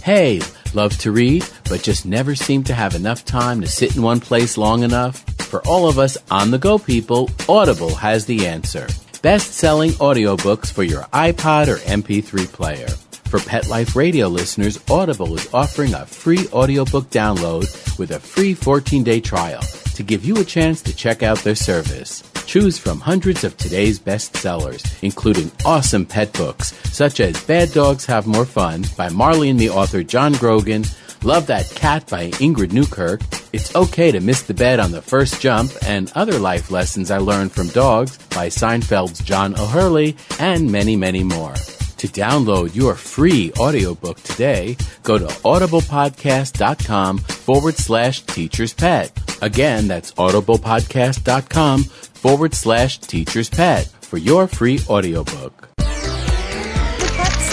Hey, 0.02 0.42
love 0.74 0.98
to 0.98 1.10
read, 1.10 1.46
but 1.70 1.82
just 1.82 2.04
never 2.04 2.34
seem 2.34 2.64
to 2.64 2.74
have 2.74 2.94
enough 2.94 3.24
time 3.24 3.62
to 3.62 3.66
sit 3.66 3.96
in 3.96 4.02
one 4.02 4.20
place 4.20 4.58
long 4.58 4.82
enough? 4.82 5.24
For 5.44 5.66
all 5.66 5.88
of 5.88 5.98
us 5.98 6.18
on 6.30 6.50
the 6.50 6.58
go 6.58 6.78
people, 6.78 7.30
Audible 7.48 7.94
has 7.94 8.26
the 8.26 8.46
answer. 8.46 8.86
Best 9.22 9.54
selling 9.54 9.92
audiobooks 9.92 10.70
for 10.70 10.82
your 10.82 11.04
iPod 11.14 11.68
or 11.68 11.78
MP3 11.78 12.46
player. 12.52 12.88
For 13.30 13.38
Pet 13.38 13.68
Life 13.68 13.94
Radio 13.94 14.26
listeners, 14.26 14.80
Audible 14.90 15.36
is 15.36 15.54
offering 15.54 15.94
a 15.94 16.04
free 16.04 16.48
audiobook 16.52 17.10
download 17.10 17.96
with 17.96 18.10
a 18.10 18.18
free 18.18 18.54
14 18.54 19.04
day 19.04 19.20
trial 19.20 19.62
to 19.94 20.02
give 20.02 20.24
you 20.24 20.34
a 20.38 20.44
chance 20.44 20.82
to 20.82 20.96
check 20.96 21.22
out 21.22 21.38
their 21.38 21.54
service. 21.54 22.24
Choose 22.46 22.76
from 22.76 22.98
hundreds 22.98 23.44
of 23.44 23.56
today's 23.56 24.00
bestsellers, 24.00 25.00
including 25.04 25.52
awesome 25.64 26.04
pet 26.04 26.32
books 26.32 26.74
such 26.92 27.20
as 27.20 27.40
Bad 27.44 27.70
Dogs 27.70 28.04
Have 28.06 28.26
More 28.26 28.44
Fun 28.44 28.84
by 28.96 29.08
Marley 29.10 29.48
and 29.48 29.60
the 29.60 29.70
author 29.70 30.02
John 30.02 30.32
Grogan, 30.32 30.82
Love 31.22 31.46
That 31.46 31.70
Cat 31.76 32.08
by 32.10 32.30
Ingrid 32.40 32.72
Newkirk, 32.72 33.20
It's 33.52 33.76
Okay 33.76 34.10
to 34.10 34.18
Miss 34.18 34.42
the 34.42 34.54
Bed 34.54 34.80
on 34.80 34.90
the 34.90 35.02
First 35.02 35.40
Jump, 35.40 35.70
and 35.86 36.10
Other 36.16 36.40
Life 36.40 36.72
Lessons 36.72 37.12
I 37.12 37.18
Learned 37.18 37.52
from 37.52 37.68
Dogs 37.68 38.18
by 38.30 38.48
Seinfeld's 38.48 39.20
John 39.20 39.56
O'Hurley, 39.56 40.16
and 40.40 40.72
many, 40.72 40.96
many 40.96 41.22
more. 41.22 41.54
To 42.00 42.08
download 42.08 42.74
your 42.74 42.94
free 42.94 43.52
audiobook 43.58 44.22
today, 44.22 44.78
go 45.02 45.18
to 45.18 45.26
audiblepodcast.com 45.26 47.18
forward 47.18 47.74
slash 47.74 48.22
teacher's 48.22 48.72
pet. 48.72 49.12
Again, 49.42 49.86
that's 49.86 50.12
audiblepodcast.com 50.12 51.84
forward 51.84 52.54
slash 52.54 53.00
teacher's 53.00 53.50
pet 53.50 53.86
for 54.00 54.16
your 54.16 54.46
free 54.46 54.80
audiobook. 54.88 55.68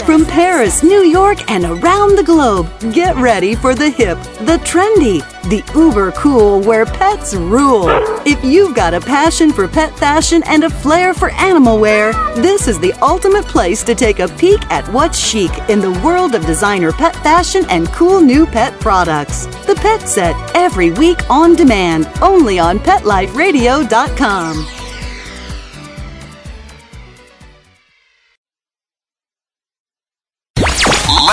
From 0.08 0.26
Paris, 0.26 0.84
New 0.84 1.04
York, 1.04 1.52
and 1.52 1.66
around 1.66 2.16
the 2.18 2.24
globe, 2.24 2.70
get 2.94 3.18
ready 3.18 3.56
for 3.56 3.76
the 3.76 3.90
hip, 3.90 4.18
the 4.40 4.58
trendy, 4.64 5.20
the 5.50 5.62
uber 5.78 6.14
cool 6.14 6.62
where 6.62 6.86
pets 6.86 7.36
rule. 7.36 7.90
If 8.26 8.42
you've 8.42 8.74
got 8.74 8.94
a 8.94 9.02
passion 9.02 9.52
for 9.52 9.68
pet 9.68 9.94
fashion 10.00 10.44
and 10.46 10.64
a 10.64 10.70
flair 10.70 11.14
for 11.14 11.32
animal 11.32 11.78
wear, 11.78 12.14
this 12.36 12.70
is 12.70 12.80
the 12.80 12.94
ultimate 13.02 13.44
place 13.48 13.84
to 13.84 13.96
take 13.96 14.20
a 14.20 14.30
peek 14.30 14.62
at 14.72 14.88
what's 14.94 15.20
chic 15.20 15.52
in 15.68 15.82
the 15.82 16.00
world 16.00 16.36
of 16.36 16.46
designer 16.46 16.94
pet 16.94 17.18
fashion 17.18 17.66
and 17.68 17.90
cool 17.90 18.22
new 18.22 18.46
pet 18.46 18.80
products. 18.80 19.46
The 19.66 19.76
Pet 19.76 20.08
Set, 20.08 20.38
every 20.56 20.92
week 20.92 21.30
on 21.30 21.54
demand, 21.54 22.08
only 22.22 22.60
on 22.60 22.80
PetLifeRadio.com. 22.80 24.77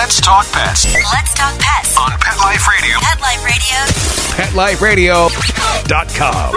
Let's 0.04 0.20
talk 0.20 0.44
pets 0.52 0.84
Let's 0.84 1.32
talk 1.32 1.58
pets. 1.58 1.96
on 1.96 2.10
Pet 2.20 2.36
Life 2.36 2.68
Radio. 2.68 2.98
Pet 3.00 3.22
Life 4.54 4.82
Radio. 4.82 5.28
PetLifeRadio.com. 5.28 6.54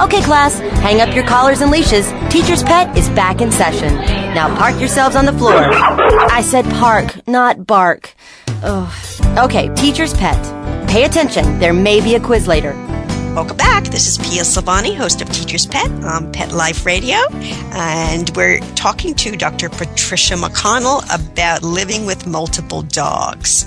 Okay, 0.00 0.22
class, 0.22 0.58
hang 0.58 1.02
up 1.02 1.14
your 1.14 1.26
collars 1.26 1.60
and 1.60 1.70
leashes. 1.70 2.10
Teacher's 2.30 2.62
Pet 2.62 2.96
is 2.96 3.10
back 3.10 3.42
in 3.42 3.52
session. 3.52 3.94
Now 4.32 4.56
park 4.56 4.80
yourselves 4.80 5.14
on 5.14 5.26
the 5.26 5.32
floor. 5.34 5.52
I 5.52 6.40
said 6.40 6.64
park, 6.76 7.28
not 7.28 7.66
bark. 7.66 8.14
Ugh. 8.62 8.90
Okay, 9.36 9.68
Teacher's 9.74 10.14
Pet. 10.14 10.88
Pay 10.88 11.04
attention, 11.04 11.58
there 11.58 11.74
may 11.74 12.00
be 12.00 12.14
a 12.14 12.20
quiz 12.20 12.48
later. 12.48 12.72
Welcome 13.34 13.56
back. 13.56 13.84
This 13.84 14.06
is 14.06 14.18
Pia 14.18 14.42
Silvani, 14.42 14.94
host 14.94 15.22
of 15.22 15.30
Teacher's 15.30 15.66
Pet 15.66 15.90
on 16.04 16.30
Pet 16.32 16.52
Life 16.52 16.84
Radio. 16.84 17.16
And 17.72 18.30
we're 18.36 18.60
talking 18.74 19.14
to 19.14 19.36
Dr. 19.36 19.70
Patricia 19.70 20.34
McConnell 20.34 21.02
about 21.12 21.62
living 21.62 22.04
with 22.04 22.26
multiple 22.26 22.82
dogs. 22.82 23.64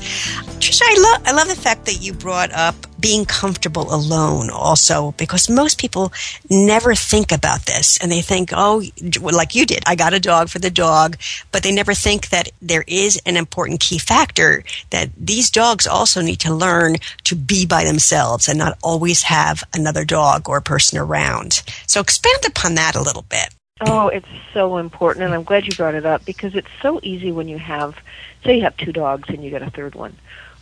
Tricia, 0.59 0.83
I, 0.83 0.95
lo- 0.99 1.23
I 1.25 1.31
love 1.35 1.47
the 1.47 1.55
fact 1.55 1.85
that 1.85 1.99
you 1.99 2.13
brought 2.13 2.51
up 2.53 2.75
being 3.05 3.23
comfortable 3.23 3.93
alone 3.93 4.49
also 4.49 5.11
because 5.11 5.47
most 5.47 5.79
people 5.79 6.11
never 6.49 6.95
think 6.95 7.31
about 7.31 7.67
this 7.67 7.99
and 7.99 8.11
they 8.11 8.21
think 8.21 8.49
oh 8.51 8.83
like 9.31 9.53
you 9.53 9.63
did 9.63 9.83
i 9.85 9.93
got 9.93 10.11
a 10.11 10.19
dog 10.19 10.49
for 10.49 10.57
the 10.57 10.71
dog 10.71 11.15
but 11.51 11.61
they 11.61 11.71
never 11.71 11.93
think 11.93 12.29
that 12.29 12.49
there 12.63 12.83
is 12.87 13.21
an 13.27 13.37
important 13.37 13.79
key 13.79 13.99
factor 13.99 14.63
that 14.89 15.11
these 15.15 15.51
dogs 15.51 15.85
also 15.85 16.19
need 16.19 16.39
to 16.39 16.51
learn 16.51 16.95
to 17.23 17.35
be 17.35 17.63
by 17.63 17.83
themselves 17.83 18.47
and 18.47 18.57
not 18.57 18.75
always 18.81 19.21
have 19.21 19.63
another 19.75 20.03
dog 20.03 20.49
or 20.49 20.59
person 20.59 20.97
around 20.97 21.61
so 21.85 22.01
expand 22.01 22.43
upon 22.47 22.73
that 22.73 22.95
a 22.95 23.01
little 23.03 23.25
bit 23.29 23.53
Oh, 23.81 24.07
it's 24.07 24.25
so 24.53 24.77
important, 24.77 25.25
and 25.25 25.33
I'm 25.33 25.43
glad 25.43 25.65
you 25.65 25.73
brought 25.75 25.95
it 25.95 26.05
up 26.05 26.23
because 26.23 26.55
it's 26.55 26.69
so 26.81 27.01
easy 27.03 27.33
when 27.33 27.49
you 27.49 27.57
have, 27.57 27.97
say, 28.45 28.55
you 28.55 28.63
have 28.63 28.77
two 28.77 28.93
dogs 28.93 29.27
and 29.27 29.43
you 29.43 29.49
get 29.49 29.61
a 29.61 29.69
third 29.69 29.95
one. 29.95 30.15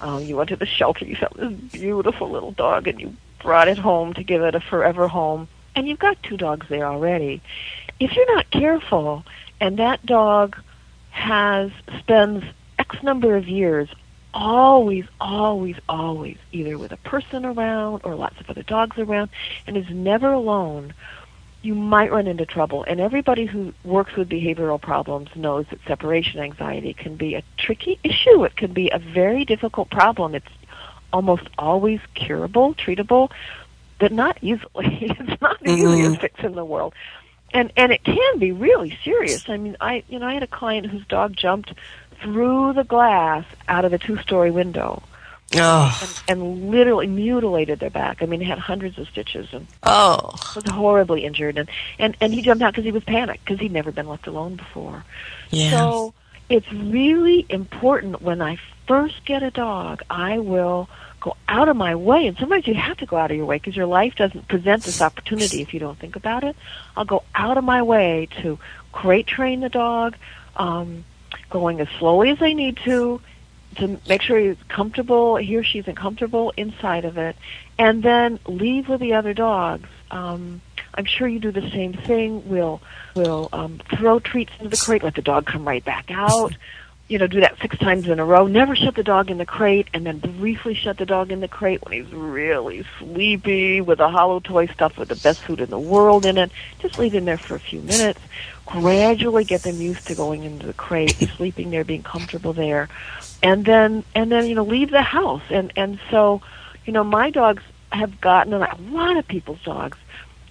Um, 0.04 0.22
you 0.24 0.36
went 0.36 0.50
to 0.50 0.58
the 0.58 0.66
shelter, 0.66 1.06
you 1.06 1.16
found 1.16 1.36
this 1.38 1.72
beautiful 1.72 2.30
little 2.30 2.52
dog, 2.52 2.90
and 2.90 3.00
you 3.00 3.16
brought 3.42 3.70
it 3.70 3.78
home 3.78 4.14
to 4.16 4.24
give 4.24 4.42
it 4.42 4.54
a 4.54 4.60
forever 4.60 5.08
home, 5.08 5.48
and 5.78 5.88
you've 5.88 5.98
got 5.98 6.22
two 6.22 6.36
dogs 6.36 6.68
there 6.68 6.86
already. 6.86 7.42
If 8.02 8.14
you're 8.14 8.36
not 8.36 8.52
careful, 8.52 9.24
and 9.62 9.80
that 9.80 10.06
dog 10.06 10.58
has 11.12 11.72
spends 12.00 12.44
X 12.78 13.02
number 13.02 13.38
of 13.38 13.48
years 13.48 13.88
always, 14.34 15.06
always, 15.22 15.78
always 15.88 16.38
either 16.52 16.78
with 16.78 16.92
a 16.92 16.98
person 16.98 17.46
around 17.46 18.02
or 18.04 18.16
lots 18.16 18.42
of 18.42 18.50
other 18.50 18.64
dogs 18.64 18.98
around, 18.98 19.30
and 19.68 19.78
is 19.78 19.90
never 19.90 20.34
alone 20.34 20.94
you 21.64 21.74
might 21.74 22.12
run 22.12 22.28
into 22.28 22.46
trouble. 22.46 22.84
And 22.84 23.00
everybody 23.00 23.46
who 23.46 23.74
works 23.84 24.16
with 24.16 24.30
behavioral 24.30 24.80
problems 24.82 25.30
knows 25.36 25.66
that 25.72 25.80
separation 25.88 26.40
anxiety 26.42 26.94
can 26.94 27.16
be 27.16 27.36
a 27.36 27.44
tricky 27.58 27.98
issue. 28.04 28.44
It 28.44 28.56
can 28.58 28.74
be 28.74 28.90
a 28.92 29.00
very 29.00 29.46
difficult 29.46 29.90
problem. 29.90 30.36
It's 30.36 30.46
almost 31.14 31.48
always 31.58 32.02
curable, 32.16 32.76
treatable, 32.76 33.32
but 34.00 34.12
not 34.12 34.38
easily. 34.42 34.98
it's 35.20 35.42
not 35.42 35.60
the 35.64 35.72
Mm-hmm. 35.72 35.82
easiest 35.94 36.20
fix 36.20 36.44
in 36.44 36.54
the 36.56 36.66
world. 36.66 36.94
And 37.54 37.72
and 37.78 37.92
it 37.92 38.04
can 38.04 38.40
be 38.40 38.52
really 38.52 38.98
serious. 39.04 39.48
I 39.48 39.58
mean, 39.58 39.78
I 39.80 40.04
you 40.10 40.20
know, 40.20 40.28
I 40.28 40.34
had 40.34 40.44
a 40.44 40.48
client 40.48 40.88
whose 40.88 41.06
dog 41.08 41.36
jumped 41.36 41.74
through 42.22 42.74
the 42.74 42.84
glass 42.84 43.46
out 43.68 43.86
of 43.86 43.94
a 43.94 43.98
two-story 44.00 44.52
window 44.52 45.04
oh 45.56 46.22
and, 46.28 46.42
and 46.42 46.72
literally 46.72 47.08
mutilated 47.08 47.80
their 47.80 47.90
back. 47.90 48.22
I 48.22 48.26
mean, 48.26 48.40
he 48.40 48.48
had 48.48 48.60
hundreds 48.60 48.98
of 48.98 49.08
stitches 49.08 49.48
and 49.52 49.68
oh. 49.84 50.32
was 50.56 50.66
horribly 50.70 51.26
injured. 51.26 51.58
And 51.58 51.70
and 52.00 52.18
and 52.22 52.34
he 52.34 52.42
jumped 52.42 52.64
out 52.64 52.74
because 52.74 52.86
he 52.86 52.92
was 52.92 53.04
panicked 53.04 53.46
because 53.46 53.60
he'd 53.60 53.72
never 53.72 53.92
been 53.92 54.08
left 54.08 54.28
alone 54.28 54.56
before. 54.56 55.04
Yeah 55.50 55.72
so 55.72 56.14
it's 56.50 56.70
really 56.74 57.46
important 57.48 58.22
when 58.22 58.42
i 58.42 58.58
first 58.86 59.24
get 59.24 59.42
a 59.42 59.50
dog 59.50 60.02
i 60.10 60.38
will 60.40 60.90
go 61.24 61.38
out 61.48 61.70
of 61.70 61.78
my 61.78 61.96
way. 61.96 62.28
And 62.28 62.38
sometimes 62.38 62.68
you 62.68 62.74
have 62.74 62.98
to 62.98 63.06
go 63.06 63.16
out 63.16 63.32
of 63.32 63.38
your 63.38 63.46
way 63.46 63.56
because 63.56 63.78
your 63.78 63.86
life 63.86 64.16
doesn't 64.16 64.48
present 64.50 64.84
this 64.84 65.02
opportunity 65.02 65.62
if 65.62 65.74
you 65.74 65.80
don't 65.80 65.98
think 65.98 66.18
about 66.18 66.44
it. 66.44 66.56
I'll 66.98 67.06
go 67.06 67.24
out 67.34 67.58
of 67.58 67.64
my 67.64 67.82
way 67.82 68.28
to 68.42 68.60
crate 68.92 69.26
train 69.26 69.62
the 69.62 69.70
dog 69.70 70.16
um 70.56 71.04
going 71.50 71.80
as 71.80 71.88
slowly 71.98 72.30
as 72.30 72.40
i 72.42 72.54
need 72.54 72.78
to 72.78 73.20
to 73.76 74.00
make 74.08 74.22
sure 74.22 74.38
he's 74.38 74.58
comfortable, 74.68 75.36
he 75.38 75.56
or 75.56 75.64
she's 75.64 75.86
comfortable 75.96 76.54
inside 76.58 77.06
of 77.06 77.18
it, 77.18 77.36
and 77.78 78.04
then 78.04 78.40
leave 78.48 78.90
with 78.90 79.00
the 79.00 79.14
other 79.14 79.34
dogs. 79.34 79.90
Um, 80.12 80.62
I'm 80.96 81.06
sure 81.06 81.28
you 81.28 81.40
do 81.40 81.52
the 81.52 81.70
same 81.72 81.94
thing. 81.94 82.48
We'll 82.48 82.82
we'll 83.16 83.50
um, 83.52 83.82
throw 83.98 84.20
treats 84.20 84.52
into 84.60 84.70
the 84.70 84.78
crate, 84.78 85.04
let 85.04 85.16
the 85.16 85.22
dog 85.22 85.46
come 85.46 85.68
right 85.68 85.84
back 85.84 86.12
out. 86.12 86.56
You 87.10 87.20
know, 87.20 87.28
do 87.28 87.42
that 87.42 87.60
six 87.62 87.78
times 87.78 88.08
in 88.08 88.20
a 88.20 88.26
row. 88.26 88.48
Never 88.48 88.76
shut 88.76 88.96
the 88.96 89.04
dog 89.04 89.30
in 89.30 89.38
the 89.38 89.46
crate, 89.46 89.88
and 89.94 90.06
then 90.06 90.20
briefly 90.20 90.74
shut 90.74 90.98
the 90.98 91.06
dog 91.06 91.32
in 91.32 91.42
the 91.42 91.48
crate 91.48 91.84
when 91.84 91.94
he's 91.94 92.12
really 92.14 92.86
sleepy 92.98 93.82
with 93.82 94.00
a 94.00 94.10
hollow 94.10 94.40
toy 94.40 94.68
stuffed 94.68 94.98
with 94.98 95.10
the 95.10 95.16
best 95.18 95.42
food 95.42 95.60
in 95.60 95.70
the 95.70 95.80
world 95.80 96.26
in 96.26 96.38
it. 96.38 96.52
Just 96.80 96.98
leave 96.98 97.14
him 97.14 97.26
there 97.26 97.38
for 97.38 97.56
a 97.56 97.60
few 97.60 97.82
minutes. 97.82 98.22
Gradually 98.66 99.44
get 99.44 99.64
them 99.64 99.82
used 99.82 100.08
to 100.08 100.16
going 100.16 100.44
into 100.44 100.66
the 100.66 100.74
crate, 100.74 101.12
sleeping 101.36 101.72
there, 101.72 101.84
being 101.84 102.04
comfortable 102.04 102.54
there 102.54 102.88
and 103.44 103.66
then 103.66 104.04
and 104.16 104.32
then 104.32 104.48
you 104.48 104.56
know 104.56 104.64
leave 104.64 104.90
the 104.90 105.02
house. 105.02 105.44
And 105.50 105.72
and 105.76 106.00
so 106.10 106.42
you 106.86 106.94
know 106.94 107.04
my 107.04 107.30
dogs 107.30 107.62
have 107.92 108.20
gotten 108.20 108.54
and 108.54 108.64
a 108.64 108.92
lot 108.92 109.18
of 109.18 109.28
people's 109.28 109.62
dogs 109.62 109.98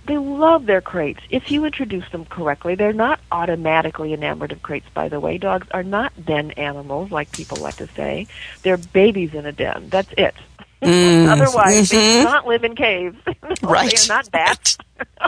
they 0.04 0.18
love 0.18 0.66
their 0.66 0.80
crates. 0.80 1.20
If 1.30 1.52
you 1.52 1.64
introduce 1.64 2.08
them 2.10 2.24
correctly 2.26 2.74
they're 2.74 2.92
not 2.92 3.18
automatically 3.32 4.12
enamored 4.12 4.52
of 4.52 4.62
crates 4.62 4.88
by 4.94 5.08
the 5.08 5.18
way. 5.18 5.38
Dogs 5.38 5.66
are 5.72 5.82
not 5.82 6.12
den 6.24 6.52
animals 6.52 7.10
like 7.10 7.32
people 7.32 7.56
like 7.58 7.76
to 7.76 7.88
say. 7.88 8.26
They're 8.62 8.76
babies 8.76 9.34
in 9.34 9.46
a 9.46 9.52
den. 9.52 9.88
That's 9.88 10.12
it. 10.16 10.34
Mm-hmm. 10.82 11.30
Otherwise 11.42 11.88
they 11.88 11.96
do 11.96 12.02
mm-hmm. 12.02 12.24
not 12.24 12.46
live 12.46 12.64
in 12.64 12.76
caves. 12.76 13.16
Right. 13.62 13.94
they're 13.96 14.16
not 14.16 14.30
bats. 14.32 14.76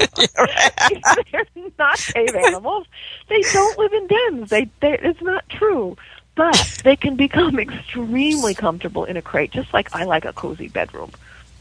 They're 1.31 1.47
not 1.79 1.99
cave 1.99 2.35
animals. 2.35 2.87
They 3.29 3.43
don't 3.43 3.79
live 3.79 3.93
in 3.93 4.07
dens. 4.09 4.51
They, 4.51 4.69
they 4.81 4.99
it's 4.99 5.23
not 5.23 5.49
true 5.49 5.97
but 6.35 6.81
they 6.85 6.97
can 6.97 7.17
become 7.17 7.59
extremely 7.59 8.55
comfortable 8.55 9.05
in 9.05 9.17
a 9.17 9.23
crate, 9.23 9.51
just 9.53 9.73
like 9.75 9.95
I 9.95 10.05
like 10.05 10.25
a 10.25 10.33
cozy 10.33 10.69
bedroom. 10.69 11.11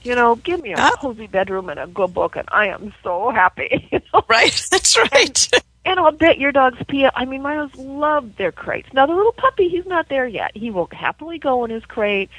You 0.04 0.16
know, 0.16 0.36
give 0.36 0.62
me 0.62 0.74
a 0.74 0.78
Ah. 0.80 0.92
cozy 1.00 1.28
bedroom 1.28 1.70
and 1.70 1.80
a 1.80 1.88
good 1.88 2.14
book, 2.14 2.36
and 2.36 2.48
I 2.52 2.68
am 2.68 2.94
so 3.04 3.30
happy. 3.32 3.88
You 3.92 4.00
know? 4.14 4.24
right 4.30 4.68
that's 4.72 4.98
right 4.98 5.50
And 5.86 6.00
I'll 6.00 6.12
bet 6.12 6.40
your 6.40 6.52
dog's 6.52 6.82
Pia. 6.88 7.12
I 7.16 7.26
mean, 7.26 7.42
my 7.42 7.56
dogs 7.56 7.76
love 7.78 8.36
their 8.38 8.52
crates. 8.52 8.92
Now, 8.94 9.06
the 9.06 9.14
little 9.14 9.34
puppy, 9.34 9.68
he's 9.70 9.86
not 9.86 10.08
there 10.10 10.28
yet. 10.28 10.52
He 10.56 10.72
will 10.72 10.88
happily 10.92 11.40
go 11.40 11.64
in 11.66 11.72
his 11.72 11.86
crate. 11.86 12.30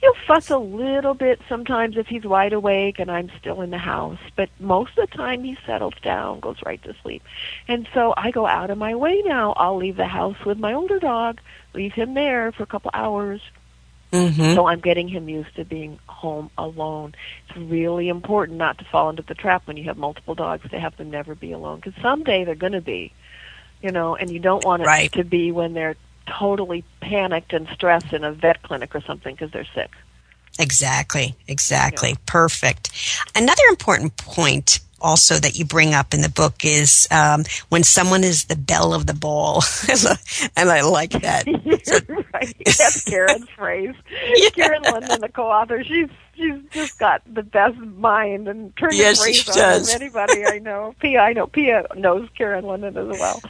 He'll 0.00 0.14
fuss 0.26 0.50
a 0.50 0.58
little 0.58 1.14
bit 1.14 1.40
sometimes 1.48 1.96
if 1.96 2.06
he's 2.06 2.24
wide 2.24 2.52
awake 2.52 2.98
and 2.98 3.10
I'm 3.10 3.30
still 3.40 3.62
in 3.62 3.70
the 3.70 3.78
house, 3.78 4.18
but 4.36 4.50
most 4.60 4.96
of 4.98 5.08
the 5.08 5.16
time 5.16 5.42
he 5.42 5.56
settles 5.66 5.94
down, 6.02 6.40
goes 6.40 6.58
right 6.64 6.82
to 6.82 6.94
sleep. 7.02 7.22
And 7.66 7.88
so 7.94 8.12
I 8.16 8.30
go 8.30 8.46
out 8.46 8.70
of 8.70 8.78
my 8.78 8.94
way 8.94 9.22
now. 9.24 9.54
I'll 9.56 9.76
leave 9.76 9.96
the 9.96 10.06
house 10.06 10.36
with 10.44 10.58
my 10.58 10.74
older 10.74 10.98
dog, 10.98 11.40
leave 11.74 11.94
him 11.94 12.14
there 12.14 12.52
for 12.52 12.62
a 12.62 12.66
couple 12.66 12.90
hours, 12.92 13.40
mm-hmm. 14.12 14.54
so 14.54 14.66
I'm 14.66 14.80
getting 14.80 15.08
him 15.08 15.28
used 15.28 15.54
to 15.56 15.64
being 15.64 15.98
home 16.06 16.50
alone. 16.58 17.14
It's 17.48 17.56
really 17.58 18.08
important 18.08 18.58
not 18.58 18.78
to 18.78 18.84
fall 18.84 19.08
into 19.10 19.22
the 19.22 19.34
trap 19.34 19.66
when 19.66 19.76
you 19.78 19.84
have 19.84 19.96
multiple 19.96 20.34
dogs 20.34 20.68
to 20.70 20.78
have 20.78 20.96
them 20.98 21.10
never 21.10 21.34
be 21.34 21.52
alone 21.52 21.80
because 21.80 22.00
someday 22.02 22.44
they're 22.44 22.54
going 22.54 22.72
to 22.72 22.82
be, 22.82 23.12
you 23.82 23.92
know, 23.92 24.14
and 24.14 24.30
you 24.30 24.40
don't 24.40 24.64
want 24.64 24.82
it 24.82 24.86
Right. 24.86 25.10
to 25.12 25.24
be 25.24 25.52
when 25.52 25.72
they're 25.72 25.96
totally 26.26 26.84
panicked 27.00 27.52
and 27.52 27.68
stressed 27.68 28.12
in 28.12 28.24
a 28.24 28.32
vet 28.32 28.62
clinic 28.62 28.94
or 28.94 29.00
something 29.00 29.34
because 29.34 29.50
they're 29.50 29.66
sick. 29.74 29.90
Exactly, 30.58 31.34
exactly. 31.46 32.16
Perfect. 32.24 32.90
Another 33.34 33.62
important 33.68 34.16
point 34.16 34.80
also 35.00 35.36
that 35.36 35.58
you 35.58 35.64
bring 35.64 35.94
up 35.94 36.14
in 36.14 36.22
the 36.22 36.28
book 36.28 36.64
is 36.64 37.06
um, 37.10 37.44
when 37.68 37.84
someone 37.84 38.24
is 38.24 38.44
the 38.44 38.56
belle 38.56 38.94
of 38.94 39.06
the 39.06 39.14
ball. 39.14 39.62
and 40.56 40.70
I 40.70 40.80
like 40.82 41.10
that. 41.10 41.46
right. 42.32 42.56
That's 42.64 43.04
Karen's 43.04 43.48
phrase. 43.50 43.94
Karen 44.54 44.82
London, 44.82 45.20
the 45.20 45.28
co-author, 45.28 45.84
she's 45.84 46.08
she's 46.34 46.54
just 46.70 46.98
got 46.98 47.22
the 47.32 47.42
best 47.42 47.76
mind 47.76 48.48
and 48.48 48.76
turning 48.76 48.98
Yes, 48.98 49.22
phrase 49.22 49.48
on 49.56 49.88
anybody 49.90 50.44
I 50.46 50.58
know. 50.58 50.94
Pia, 51.00 51.20
I 51.20 51.32
know 51.32 51.46
Pia 51.46 51.86
knows 51.94 52.28
Karen 52.36 52.64
London 52.64 52.96
as 52.96 53.18
well. 53.18 53.42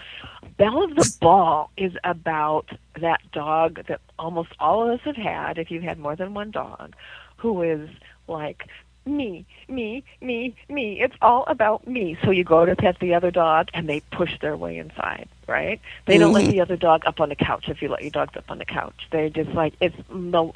Belle 0.57 0.85
of 0.85 0.95
the 0.95 1.17
Ball 1.21 1.71
is 1.77 1.93
about 2.05 2.71
that 3.01 3.21
dog 3.33 3.87
that 3.89 4.01
almost 4.19 4.51
all 4.59 4.83
of 4.83 4.99
us 4.99 5.05
have 5.05 5.17
had, 5.17 5.59
if 5.59 5.71
you've 5.71 5.83
had 5.83 5.99
more 5.99 6.17
than 6.17 6.35
one 6.35 6.51
dog, 6.51 6.95
who 7.37 7.63
is 7.63 7.91
like 8.27 8.67
me, 9.05 9.45
me, 9.69 10.03
me, 10.21 10.55
me. 10.69 11.01
It's 11.01 11.15
all 11.23 11.45
about 11.47 11.87
me. 11.87 12.17
So 12.25 12.31
you 12.31 12.43
go 12.43 12.65
to 12.65 12.75
pet 12.75 12.99
the 13.01 13.15
other 13.15 13.31
dog 13.31 13.69
and 13.73 13.89
they 13.89 14.01
push 14.01 14.39
their 14.41 14.57
way 14.57 14.79
inside, 14.79 15.29
right? 15.47 15.81
They 16.07 16.19
don't 16.19 16.33
let 16.33 16.51
the 16.51 16.61
other 16.61 16.77
dog 16.77 17.05
up 17.07 17.21
on 17.21 17.29
the 17.29 17.37
couch 17.37 17.69
if 17.69 17.83
you 17.83 17.89
let 17.89 18.03
your 18.03 18.11
dogs 18.11 18.37
up 18.37 18.51
on 18.51 18.59
the 18.59 18.65
couch. 18.65 19.07
They're 19.13 19.31
just 19.31 19.51
like, 19.51 19.75
it's, 19.81 19.97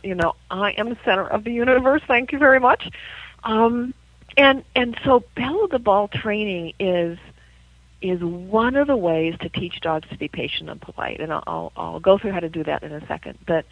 you 0.03 0.15
know, 0.15 0.35
I 0.51 0.73
am 0.73 0.89
the 0.89 0.99
center 1.05 1.27
of 1.27 1.45
the 1.45 1.53
universe. 1.53 2.03
Thank 2.09 2.33
you 2.33 2.39
very 2.39 2.59
much. 2.59 2.91
Um, 3.45 3.95
and, 4.37 4.65
and 4.75 4.99
so 5.05 5.23
Belle 5.37 5.65
of 5.65 5.71
the 5.71 5.79
Ball 5.79 6.09
training 6.09 6.73
is, 6.81 7.19
is 8.03 8.21
one 8.21 8.77
of 8.77 8.87
the 8.87 8.97
ways 8.97 9.35
to 9.41 9.49
teach 9.49 9.81
dogs 9.81 10.09
to 10.09 10.17
be 10.17 10.29
patient 10.29 10.71
and 10.71 10.81
polite, 10.81 11.21
and 11.21 11.33
I'll, 11.33 11.73
I'll, 11.77 12.01
go 12.01 12.19
through 12.19 12.33
how 12.33 12.41
to 12.41 12.49
do 12.49 12.65
that 12.65 12.83
in 12.83 12.93
a 12.93 13.07
second. 13.07 13.39
But, 13.47 13.67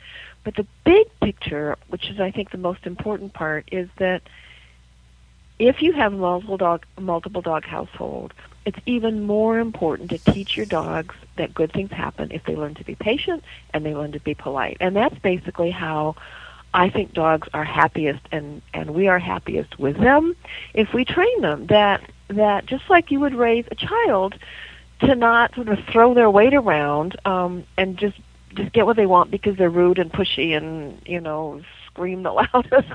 but 0.44 0.54
the 0.54 0.66
big 0.84 1.06
picture, 1.20 1.76
which 1.88 2.10
is 2.10 2.20
I 2.20 2.30
think 2.30 2.50
the 2.50 2.58
most 2.58 2.86
important 2.86 3.32
part, 3.32 3.68
is 3.72 3.88
that 3.96 4.22
if 5.58 5.82
you 5.82 5.92
have 5.92 6.12
multiple 6.12 6.56
dog 6.56 6.84
multiple 6.98 7.42
dog 7.42 7.64
household, 7.64 8.32
it's 8.64 8.78
even 8.86 9.24
more 9.24 9.58
important 9.58 10.10
to 10.10 10.18
teach 10.18 10.56
your 10.56 10.66
dogs 10.66 11.14
that 11.36 11.54
good 11.54 11.72
things 11.72 11.90
happen 11.90 12.30
if 12.30 12.44
they 12.44 12.54
learn 12.54 12.74
to 12.74 12.84
be 12.84 12.94
patient 12.94 13.42
and 13.72 13.84
they 13.84 13.94
learn 13.94 14.12
to 14.12 14.20
be 14.20 14.34
polite. 14.34 14.76
And 14.80 14.94
that's 14.94 15.18
basically 15.18 15.70
how 15.70 16.16
I 16.78 16.90
think 16.90 17.12
dogs 17.12 17.48
are 17.52 17.64
happiest 17.64 18.20
and 18.30 18.62
and 18.72 18.94
we 18.94 19.08
are 19.08 19.18
happiest 19.18 19.78
with 19.80 19.98
them 19.98 20.36
if 20.74 20.94
we 20.94 21.04
train 21.04 21.40
them 21.40 21.66
that 21.66 22.08
that 22.28 22.66
just 22.66 22.88
like 22.88 23.10
you 23.10 23.18
would 23.18 23.34
raise 23.34 23.64
a 23.70 23.74
child 23.74 24.36
to 25.00 25.16
not 25.16 25.54
sort 25.56 25.68
of 25.68 25.80
throw 25.90 26.14
their 26.14 26.30
weight 26.30 26.54
around 26.54 27.16
um 27.24 27.64
and 27.76 27.96
just 27.98 28.16
just 28.54 28.72
get 28.72 28.86
what 28.86 28.96
they 28.96 29.06
want 29.06 29.28
because 29.30 29.56
they're 29.56 29.68
rude 29.68 29.98
and 29.98 30.12
pushy 30.12 30.56
and 30.56 31.02
you 31.04 31.20
know 31.20 31.60
scream 31.86 32.22
the 32.22 32.32
loudest. 32.54 32.88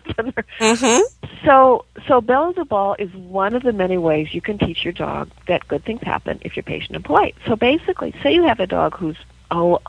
Mm-hmm. 0.59 1.27
so, 1.45 1.83
so 2.07 2.21
ball 2.21 2.95
is 2.97 3.13
one 3.13 3.53
of 3.53 3.63
the 3.63 3.73
many 3.73 3.97
ways 3.97 4.33
you 4.33 4.39
can 4.39 4.57
teach 4.57 4.85
your 4.85 4.93
dog 4.93 5.29
that 5.47 5.67
good 5.67 5.83
things 5.83 6.01
happen 6.03 6.39
if 6.41 6.55
you're 6.55 6.63
patient 6.63 6.95
and 6.95 7.03
polite. 7.03 7.35
So 7.45 7.57
basically, 7.57 8.15
say 8.23 8.33
you 8.33 8.43
have 8.43 8.61
a 8.61 8.67
dog 8.67 8.95
who's, 8.95 9.17
oh, 9.51 9.79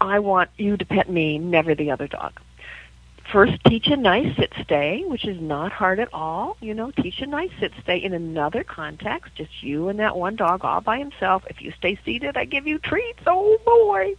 I 0.00 0.20
want 0.20 0.50
you 0.56 0.76
to 0.76 0.84
pet 0.84 1.10
me, 1.10 1.38
never 1.38 1.74
the 1.74 1.90
other 1.90 2.06
dog. 2.06 2.38
First, 3.32 3.54
teach 3.66 3.86
a 3.88 3.96
nice 3.96 4.36
sit 4.36 4.52
stay, 4.62 5.02
which 5.06 5.24
is 5.24 5.40
not 5.40 5.72
hard 5.72 5.98
at 5.98 6.12
all. 6.12 6.56
You 6.60 6.74
know, 6.74 6.90
teach 6.90 7.20
a 7.20 7.26
nice 7.26 7.50
sit 7.58 7.72
stay 7.82 7.96
in 7.96 8.12
another 8.12 8.62
context, 8.62 9.34
just 9.34 9.62
you 9.62 9.88
and 9.88 9.98
that 9.98 10.16
one 10.16 10.36
dog 10.36 10.64
all 10.64 10.80
by 10.80 10.98
himself. 10.98 11.42
If 11.48 11.60
you 11.60 11.72
stay 11.72 11.98
seated, 12.04 12.36
I 12.36 12.44
give 12.44 12.66
you 12.66 12.78
treats. 12.78 13.20
Oh 13.26 13.58
boy. 13.64 14.14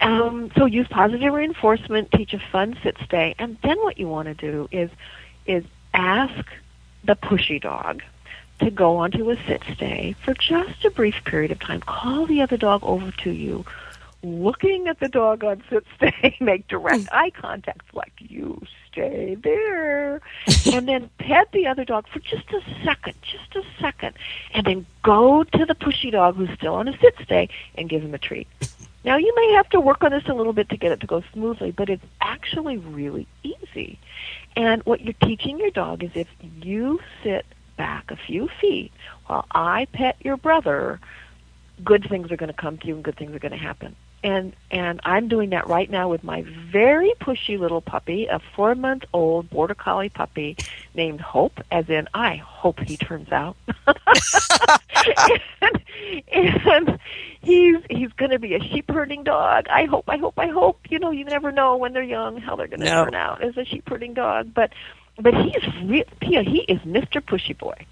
Um, 0.00 0.50
so 0.56 0.66
use 0.66 0.88
positive 0.88 1.32
reinforcement, 1.32 2.10
teach 2.10 2.34
a 2.34 2.42
fun 2.50 2.76
sit 2.82 2.96
stay, 3.04 3.34
and 3.38 3.56
then 3.62 3.78
what 3.78 3.98
you 3.98 4.08
want 4.08 4.26
to 4.26 4.34
do 4.34 4.68
is 4.72 4.90
is 5.46 5.64
ask 5.94 6.46
the 7.04 7.14
pushy 7.14 7.60
dog 7.60 8.02
to 8.60 8.70
go 8.70 8.96
onto 8.96 9.30
a 9.30 9.36
sit 9.46 9.62
stay 9.74 10.14
for 10.24 10.34
just 10.34 10.84
a 10.84 10.90
brief 10.90 11.14
period 11.24 11.50
of 11.50 11.60
time. 11.60 11.80
Call 11.80 12.26
the 12.26 12.42
other 12.42 12.56
dog 12.56 12.82
over 12.82 13.12
to 13.22 13.30
you, 13.30 13.64
looking 14.22 14.88
at 14.88 15.00
the 15.00 15.08
dog 15.08 15.44
on 15.44 15.62
sit 15.68 15.84
stay, 15.96 16.36
make 16.40 16.68
direct 16.68 17.04
mm. 17.04 17.08
eye 17.12 17.30
contact 17.30 17.94
like 17.94 18.12
you 18.18 18.60
stay 18.90 19.36
there, 19.36 20.20
and 20.72 20.88
then 20.88 21.10
pet 21.18 21.50
the 21.52 21.66
other 21.66 21.84
dog 21.84 22.06
for 22.08 22.20
just 22.20 22.50
a 22.50 22.60
second, 22.84 23.14
just 23.22 23.54
a 23.56 23.62
second, 23.80 24.16
and 24.52 24.66
then 24.66 24.86
go 25.02 25.44
to 25.44 25.64
the 25.66 25.74
pushy 25.74 26.10
dog 26.10 26.36
who's 26.36 26.50
still 26.54 26.74
on 26.74 26.88
a 26.88 26.98
sit 26.98 27.14
stay 27.22 27.48
and 27.74 27.88
give 27.88 28.02
him 28.02 28.14
a 28.14 28.18
treat. 28.18 28.48
Now 29.04 29.16
you 29.16 29.32
may 29.34 29.54
have 29.54 29.68
to 29.70 29.80
work 29.80 30.04
on 30.04 30.12
this 30.12 30.28
a 30.28 30.32
little 30.32 30.52
bit 30.52 30.68
to 30.68 30.76
get 30.76 30.92
it 30.92 31.00
to 31.00 31.08
go 31.08 31.24
smoothly, 31.32 31.72
but 31.72 31.90
it's 31.90 32.04
actually 32.20 32.76
really 32.76 33.26
easy. 33.42 33.98
And 34.54 34.80
what 34.84 35.00
you're 35.00 35.14
teaching 35.24 35.58
your 35.58 35.72
dog 35.72 36.04
is 36.04 36.12
if 36.14 36.28
you 36.62 37.00
sit 37.24 37.44
back 37.76 38.12
a 38.12 38.16
few 38.16 38.48
feet 38.60 38.92
while 39.26 39.46
I 39.50 39.86
pet 39.92 40.16
your 40.20 40.36
brother, 40.36 41.00
good 41.82 42.06
things 42.08 42.30
are 42.30 42.36
going 42.36 42.52
to 42.52 42.56
come 42.56 42.78
to 42.78 42.86
you 42.86 42.94
and 42.94 43.02
good 43.02 43.16
things 43.16 43.34
are 43.34 43.40
going 43.40 43.52
to 43.52 43.58
happen. 43.58 43.96
And 44.24 44.52
and 44.70 45.00
I'm 45.04 45.26
doing 45.26 45.50
that 45.50 45.66
right 45.66 45.90
now 45.90 46.08
with 46.08 46.22
my 46.22 46.42
very 46.70 47.12
pushy 47.20 47.58
little 47.58 47.80
puppy, 47.80 48.26
a 48.26 48.38
four 48.54 48.74
month 48.76 49.04
old 49.12 49.50
border 49.50 49.74
collie 49.74 50.10
puppy 50.10 50.56
named 50.94 51.20
Hope, 51.20 51.60
as 51.72 51.90
in 51.90 52.06
I 52.14 52.36
hope 52.36 52.78
he 52.80 52.96
turns 52.96 53.32
out. 53.32 53.56
and, 56.32 56.66
and 56.66 56.98
he's 57.40 57.76
he's 57.90 58.12
going 58.12 58.30
to 58.30 58.38
be 58.38 58.54
a 58.54 58.60
sheep 58.60 58.90
herding 58.90 59.24
dog. 59.24 59.66
I 59.68 59.84
hope, 59.84 60.04
I 60.08 60.16
hope, 60.18 60.38
I 60.38 60.46
hope. 60.48 60.78
You 60.88 60.98
know, 60.98 61.10
you 61.10 61.24
never 61.24 61.50
know 61.52 61.76
when 61.76 61.92
they're 61.92 62.02
young 62.02 62.36
how 62.38 62.56
they're 62.56 62.68
going 62.68 62.80
to 62.80 62.86
No. 62.86 63.04
turn 63.04 63.14
out 63.14 63.42
as 63.42 63.56
a 63.56 63.64
sheep 63.64 63.88
herding 63.88 64.14
dog. 64.14 64.52
But 64.54 64.72
but 65.18 65.34
he's 65.34 65.62
re- 65.84 66.04
Pia. 66.20 66.42
He 66.42 66.58
is 66.60 66.78
Mr. 66.80 67.20
Pushy 67.20 67.56
Boy. 67.56 67.86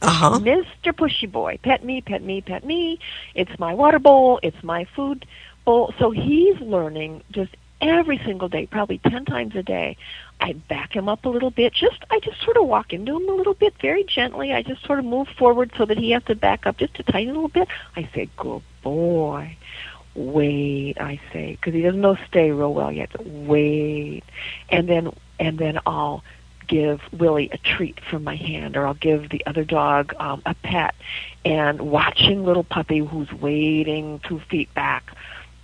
Uh-huh. 0.00 0.38
Mr. 0.40 0.92
Pushy 0.92 1.30
Boy. 1.30 1.58
Pet 1.62 1.84
me, 1.84 2.00
pet 2.00 2.22
me, 2.22 2.40
pet 2.40 2.64
me. 2.64 2.98
It's 3.34 3.56
my 3.58 3.74
water 3.74 3.98
bowl. 4.00 4.40
It's 4.42 4.60
my 4.62 4.84
food 4.96 5.26
bowl. 5.64 5.94
So 5.98 6.10
he's 6.10 6.60
learning 6.60 7.22
just 7.30 7.54
every 7.80 8.18
single 8.24 8.48
day, 8.48 8.66
probably 8.66 8.98
10 8.98 9.24
times 9.24 9.54
a 9.56 9.62
day. 9.62 9.96
I 10.40 10.52
back 10.52 10.94
him 10.94 11.08
up 11.08 11.24
a 11.24 11.28
little 11.28 11.50
bit. 11.50 11.72
Just 11.72 12.04
I 12.10 12.20
just 12.20 12.42
sort 12.42 12.56
of 12.56 12.66
walk 12.66 12.92
into 12.92 13.16
him 13.16 13.28
a 13.28 13.34
little 13.34 13.54
bit 13.54 13.74
very 13.80 14.04
gently. 14.04 14.52
I 14.52 14.62
just 14.62 14.84
sort 14.84 14.98
of 14.98 15.04
move 15.04 15.28
forward 15.38 15.72
so 15.76 15.84
that 15.84 15.98
he 15.98 16.10
has 16.10 16.24
to 16.24 16.34
back 16.34 16.66
up 16.66 16.78
just 16.78 16.98
a 16.98 17.02
tiny 17.02 17.26
little 17.26 17.48
bit. 17.48 17.68
I 17.96 18.08
say, 18.14 18.28
"Good 18.36 18.62
boy." 18.82 19.56
Wait, 20.14 21.00
I 21.00 21.18
say, 21.32 21.52
because 21.52 21.72
he 21.72 21.80
doesn't 21.80 22.00
know 22.00 22.18
stay 22.28 22.50
real 22.50 22.74
well 22.74 22.92
yet. 22.92 23.10
Wait, 23.24 24.24
and 24.68 24.86
then 24.88 25.10
and 25.38 25.58
then 25.58 25.78
I'll 25.86 26.22
give 26.66 27.00
Willie 27.12 27.50
a 27.52 27.58
treat 27.58 27.98
from 28.10 28.24
my 28.24 28.36
hand, 28.36 28.76
or 28.76 28.86
I'll 28.86 28.94
give 28.94 29.30
the 29.30 29.44
other 29.46 29.64
dog 29.64 30.14
um, 30.18 30.42
a 30.46 30.54
pet. 30.54 30.94
And 31.44 31.80
watching 31.82 32.44
little 32.44 32.64
puppy 32.64 32.98
who's 32.98 33.32
waiting 33.32 34.20
two 34.26 34.40
feet 34.50 34.72
back, 34.74 35.12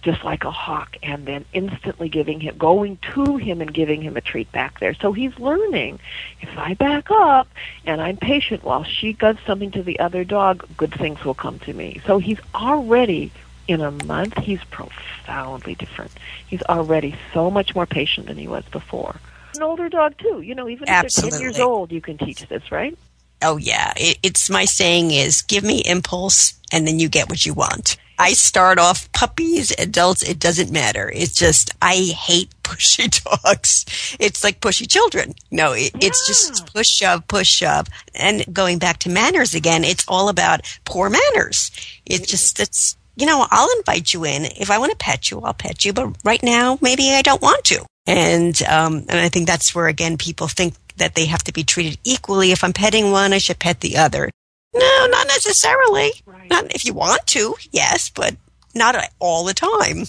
just 0.08 0.24
like 0.24 0.44
a 0.44 0.50
hawk, 0.50 0.96
and 1.02 1.26
then 1.26 1.44
instantly 1.52 2.08
giving 2.08 2.40
him, 2.40 2.56
going 2.56 2.96
to 3.14 3.36
him 3.36 3.60
and 3.60 3.74
giving 3.74 4.00
him 4.00 4.16
a 4.16 4.22
treat 4.22 4.50
back 4.52 4.80
there. 4.80 4.94
So 4.94 5.12
he's 5.12 5.38
learning. 5.38 6.00
If 6.40 6.56
I 6.56 6.72
back 6.72 7.10
up 7.10 7.46
and 7.84 8.00
I'm 8.00 8.16
patient 8.16 8.64
while 8.64 8.84
she 8.84 9.12
does 9.12 9.36
something 9.46 9.70
to 9.72 9.82
the 9.82 10.00
other 10.00 10.24
dog, 10.24 10.66
good 10.78 10.94
things 10.94 11.22
will 11.26 11.34
come 11.34 11.58
to 11.60 11.74
me. 11.74 12.00
So 12.06 12.18
he's 12.18 12.38
already 12.54 13.30
in 13.66 13.82
a 13.82 13.90
month, 13.90 14.38
he's 14.38 14.64
profoundly 14.70 15.74
different. 15.74 16.12
He's 16.46 16.62
already 16.62 17.14
so 17.34 17.50
much 17.50 17.74
more 17.74 17.84
patient 17.84 18.28
than 18.28 18.38
he 18.38 18.48
was 18.48 18.64
before. 18.64 19.16
An 19.56 19.62
older 19.62 19.90
dog 19.90 20.16
too, 20.16 20.40
you 20.40 20.54
know, 20.54 20.70
even 20.70 20.88
if 20.88 21.14
they're 21.14 21.30
ten 21.30 21.38
years 21.38 21.58
old, 21.58 21.92
you 21.92 22.00
can 22.00 22.16
teach 22.16 22.48
this, 22.48 22.72
right? 22.72 22.96
Oh 23.42 23.58
yeah, 23.58 23.92
it, 23.98 24.18
it's 24.22 24.48
my 24.48 24.64
saying 24.64 25.10
is 25.10 25.42
give 25.42 25.64
me 25.64 25.82
impulse 25.84 26.54
and 26.72 26.86
then 26.86 26.98
you 26.98 27.10
get 27.10 27.28
what 27.28 27.44
you 27.44 27.52
want. 27.52 27.98
I 28.18 28.32
start 28.32 28.78
off 28.78 29.10
puppies, 29.12 29.72
adults, 29.78 30.22
it 30.22 30.40
doesn't 30.40 30.72
matter. 30.72 31.10
It's 31.14 31.34
just 31.34 31.70
I 31.80 31.96
hate 31.96 32.50
pushy 32.62 33.08
dogs. 33.24 34.16
It's 34.18 34.42
like 34.42 34.60
pushy 34.60 34.88
children. 34.88 35.34
No, 35.50 35.72
it, 35.72 35.92
it's 36.00 36.26
just 36.26 36.72
push 36.74 36.88
shove, 36.88 37.26
push 37.28 37.48
shove. 37.48 37.86
And 38.14 38.44
going 38.52 38.78
back 38.78 38.98
to 39.00 39.08
manners 39.08 39.54
again, 39.54 39.84
it's 39.84 40.04
all 40.08 40.28
about 40.28 40.62
poor 40.84 41.08
manners. 41.08 41.70
It's 42.04 42.26
just 42.26 42.60
it's 42.60 42.96
you 43.16 43.26
know, 43.26 43.46
I'll 43.50 43.68
invite 43.78 44.14
you 44.14 44.24
in. 44.24 44.44
If 44.44 44.70
I 44.70 44.78
want 44.78 44.92
to 44.92 44.96
pet 44.96 45.30
you, 45.30 45.40
I'll 45.40 45.54
pet 45.54 45.84
you, 45.84 45.92
but 45.92 46.16
right 46.24 46.42
now 46.42 46.78
maybe 46.80 47.10
I 47.12 47.22
don't 47.22 47.42
want 47.42 47.64
to. 47.66 47.84
And 48.06 48.60
um 48.62 49.04
and 49.08 49.20
I 49.20 49.28
think 49.28 49.46
that's 49.46 49.74
where 49.74 49.86
again 49.86 50.16
people 50.18 50.48
think 50.48 50.74
that 50.96 51.14
they 51.14 51.26
have 51.26 51.44
to 51.44 51.52
be 51.52 51.62
treated 51.62 51.98
equally. 52.04 52.50
If 52.50 52.64
I'm 52.64 52.72
petting 52.72 53.12
one, 53.12 53.32
I 53.32 53.38
should 53.38 53.60
pet 53.60 53.80
the 53.80 53.96
other. 53.96 54.30
No, 54.74 55.06
not 55.10 55.26
necessarily. 55.26 56.12
Right. 56.26 56.50
Not 56.50 56.74
if 56.74 56.84
you 56.84 56.92
want 56.94 57.26
to, 57.28 57.54
yes, 57.72 58.10
but 58.10 58.36
not 58.74 58.96
all 59.18 59.44
the 59.44 59.54
time. 59.54 60.04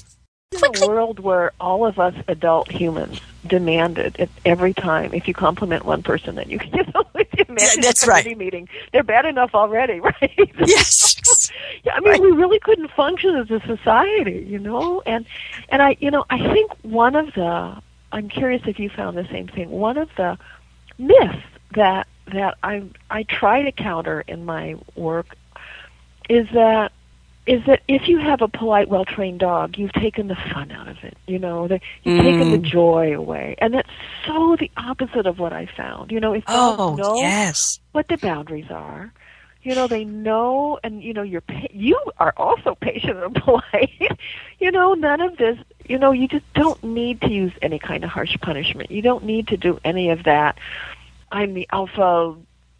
In 0.51 0.83
a 0.83 0.87
world 0.87 1.19
where 1.19 1.51
all 1.59 1.85
of 1.85 1.99
us 1.99 2.15
adult 2.27 2.71
humans 2.71 3.21
demanded 3.47 4.15
it 4.19 4.29
every 4.45 4.73
time 4.73 5.13
if 5.13 5.27
you 5.27 5.33
compliment 5.33 5.85
one 5.85 6.03
person 6.03 6.35
then 6.35 6.49
you 6.49 6.59
you 6.73 6.83
know 6.93 7.03
if 7.15 7.27
you 7.37 7.45
imagine 7.47 7.81
that's 7.81 8.05
a 8.05 8.09
right. 8.09 8.37
meeting 8.37 8.67
they're 8.91 9.03
bad 9.03 9.25
enough 9.25 9.51
already 9.53 9.99
right 10.01 10.51
Yes. 10.65 11.49
yeah 11.85 11.93
i 11.95 11.99
mean 12.01 12.21
we 12.21 12.31
really 12.31 12.59
couldn't 12.59 12.91
function 12.91 13.35
as 13.35 13.49
a 13.49 13.61
society 13.65 14.45
you 14.47 14.59
know 14.59 15.01
and 15.05 15.25
and 15.69 15.81
i 15.81 15.95
you 16.01 16.11
know 16.11 16.25
i 16.29 16.37
think 16.51 16.71
one 16.81 17.15
of 17.15 17.27
the 17.33 17.81
i'm 18.11 18.27
curious 18.27 18.61
if 18.65 18.77
you 18.77 18.89
found 18.89 19.17
the 19.17 19.27
same 19.31 19.47
thing 19.47 19.69
one 19.69 19.97
of 19.97 20.09
the 20.17 20.37
myths 20.97 21.37
that 21.75 22.07
that 22.33 22.57
i 22.63 22.83
i 23.09 23.23
try 23.23 23.63
to 23.63 23.71
counter 23.71 24.21
in 24.27 24.45
my 24.45 24.75
work 24.95 25.35
is 26.29 26.47
that 26.53 26.91
is 27.49 27.65
that 27.65 27.81
if 27.87 28.07
you 28.07 28.19
have 28.19 28.43
a 28.43 28.47
polite, 28.47 28.89
well 28.89 29.05
trained 29.05 29.39
dog, 29.39 29.75
you've 29.75 29.91
taken 29.93 30.27
the 30.27 30.35
fun 30.35 30.71
out 30.71 30.87
of 30.87 31.03
it. 31.03 31.17
You 31.25 31.39
know, 31.39 31.67
the, 31.67 31.81
you've 32.03 32.21
mm-hmm. 32.21 32.39
taken 32.39 32.51
the 32.51 32.59
joy 32.59 33.17
away, 33.17 33.55
and 33.57 33.73
that's 33.73 33.89
so 34.27 34.55
the 34.55 34.69
opposite 34.77 35.25
of 35.25 35.39
what 35.39 35.51
I 35.51 35.65
found. 35.65 36.11
You 36.11 36.19
know, 36.19 36.33
if 36.33 36.45
dogs 36.45 36.79
Oh, 36.79 36.95
know 36.95 37.15
yes. 37.15 37.79
what 37.91 38.07
the 38.07 38.17
boundaries 38.17 38.69
are, 38.69 39.11
you 39.63 39.73
know, 39.73 39.87
they 39.87 40.05
know, 40.05 40.79
and 40.83 41.01
you 41.01 41.11
know, 41.11 41.23
you're 41.23 41.41
pa- 41.41 41.67
you 41.71 41.99
are 42.19 42.35
also 42.37 42.75
patient 42.75 43.17
and 43.17 43.33
polite. 43.43 44.19
you 44.59 44.69
know, 44.69 44.93
none 44.93 45.19
of 45.19 45.37
this. 45.37 45.57
You 45.87 45.97
know, 45.97 46.11
you 46.11 46.27
just 46.27 46.45
don't 46.53 46.83
need 46.83 47.19
to 47.21 47.31
use 47.31 47.53
any 47.63 47.79
kind 47.79 48.03
of 48.03 48.11
harsh 48.11 48.37
punishment. 48.41 48.91
You 48.91 49.01
don't 49.01 49.23
need 49.23 49.47
to 49.47 49.57
do 49.57 49.79
any 49.83 50.11
of 50.11 50.23
that. 50.25 50.59
I'm 51.31 51.53
the 51.53 51.67
alpha 51.71 52.35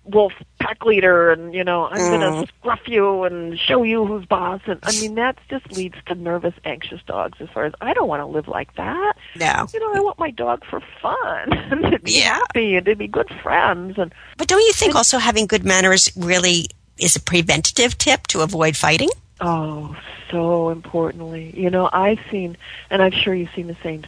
wolf 0.05 0.33
pack 0.59 0.85
leader 0.85 1.29
and 1.29 1.53
you 1.53 1.63
know 1.63 1.85
i'm 1.85 1.97
going 1.97 2.21
to 2.21 2.27
mm. 2.27 2.47
scruff 2.47 2.79
you 2.88 3.23
and 3.25 3.59
show 3.59 3.83
you 3.83 4.05
who's 4.05 4.25
boss 4.25 4.59
and 4.65 4.79
i 4.81 4.91
mean 4.93 5.15
that 5.15 5.38
just 5.49 5.71
leads 5.73 5.95
to 6.07 6.15
nervous 6.15 6.53
anxious 6.65 6.99
dogs 7.05 7.38
as 7.41 7.49
far 7.49 7.65
as 7.65 7.73
i 7.81 7.93
don't 7.93 8.07
want 8.07 8.19
to 8.19 8.25
live 8.25 8.47
like 8.47 8.73
that 8.75 9.13
No. 9.35 9.67
you 9.71 9.79
know 9.79 9.93
i 9.93 9.99
want 9.99 10.17
my 10.17 10.31
dog 10.31 10.65
for 10.65 10.81
fun 10.99 11.53
and 11.53 11.91
to 11.91 11.99
be 11.99 12.13
Yeah. 12.13 12.35
happy 12.35 12.75
and 12.75 12.85
to 12.88 12.95
be 12.95 13.07
good 13.07 13.29
friends 13.43 13.99
and 13.99 14.12
But 14.38 14.47
don't 14.47 14.62
you 14.62 14.73
think 14.73 14.95
also 14.95 15.19
having 15.19 15.45
good 15.45 15.63
manners 15.63 16.09
really 16.15 16.69
is 16.99 17.15
a 17.15 17.21
preventative 17.21 17.97
tip 17.97 18.27
to 18.27 18.41
avoid 18.41 18.75
fighting? 18.75 19.09
Oh, 19.41 19.95
so 20.29 20.69
importantly. 20.69 21.53
You 21.55 21.69
know, 21.69 21.89
I've 21.91 22.19
seen, 22.29 22.57
and 22.89 23.01
I'm 23.01 23.12
sure 23.12 23.33
you've 23.33 23.51
seen 23.55 23.67
the 23.67 23.77
same, 23.81 24.03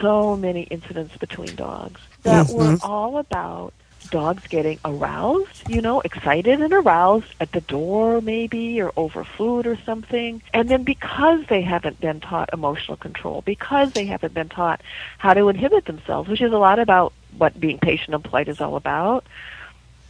so 0.00 0.36
many 0.36 0.62
incidents 0.62 1.16
between 1.16 1.54
dogs 1.56 2.00
that 2.22 2.46
mm-hmm. 2.46 2.56
were 2.56 2.78
all 2.82 3.18
about 3.18 3.74
dogs 4.10 4.46
getting 4.48 4.78
aroused, 4.84 5.68
you 5.68 5.80
know, 5.80 6.00
excited 6.00 6.60
and 6.60 6.72
aroused 6.72 7.28
at 7.40 7.52
the 7.52 7.60
door 7.60 8.20
maybe 8.20 8.80
or 8.80 8.92
over 8.96 9.24
food 9.24 9.66
or 9.66 9.76
something. 9.84 10.42
And 10.52 10.68
then 10.68 10.84
because 10.84 11.44
they 11.48 11.62
haven't 11.62 12.00
been 12.00 12.20
taught 12.20 12.50
emotional 12.52 12.96
control, 12.96 13.42
because 13.42 13.92
they 13.92 14.06
haven't 14.06 14.34
been 14.34 14.48
taught 14.48 14.80
how 15.18 15.34
to 15.34 15.48
inhibit 15.48 15.84
themselves, 15.84 16.28
which 16.28 16.40
is 16.40 16.52
a 16.52 16.58
lot 16.58 16.78
about 16.78 17.12
what 17.36 17.58
being 17.58 17.78
patient 17.78 18.14
and 18.14 18.24
polite 18.24 18.48
is 18.48 18.60
all 18.60 18.76
about, 18.76 19.26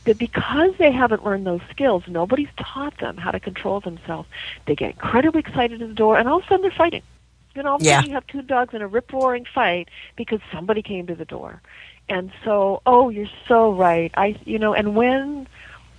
that 0.04 0.18
because 0.18 0.72
they 0.78 0.92
haven't 0.92 1.24
learned 1.24 1.46
those 1.46 1.60
skills, 1.70 2.04
nobody's 2.06 2.48
taught 2.56 2.96
them 2.98 3.16
how 3.16 3.30
to 3.30 3.40
control 3.40 3.80
themselves. 3.80 4.28
They 4.66 4.74
get 4.74 4.90
incredibly 4.90 5.40
excited 5.40 5.82
at 5.82 5.88
the 5.88 5.94
door, 5.94 6.16
and 6.16 6.28
all 6.28 6.38
of 6.38 6.44
a 6.44 6.46
sudden 6.46 6.62
they're 6.62 6.70
fighting. 6.70 7.02
You 7.54 7.62
know, 7.62 7.70
all 7.70 7.76
of 7.76 7.82
a 7.82 7.84
sudden 7.84 8.10
you 8.10 8.14
have 8.14 8.26
two 8.26 8.42
dogs 8.42 8.74
in 8.74 8.82
a 8.82 8.86
rip 8.86 9.12
roaring 9.12 9.46
fight 9.46 9.88
because 10.14 10.40
somebody 10.52 10.82
came 10.82 11.06
to 11.06 11.14
the 11.14 11.24
door. 11.24 11.62
And 12.08 12.30
so, 12.44 12.82
oh, 12.86 13.08
you're 13.08 13.30
so 13.48 13.72
right. 13.72 14.12
I, 14.16 14.36
you 14.44 14.58
know, 14.58 14.74
and 14.74 14.94
when 14.94 15.48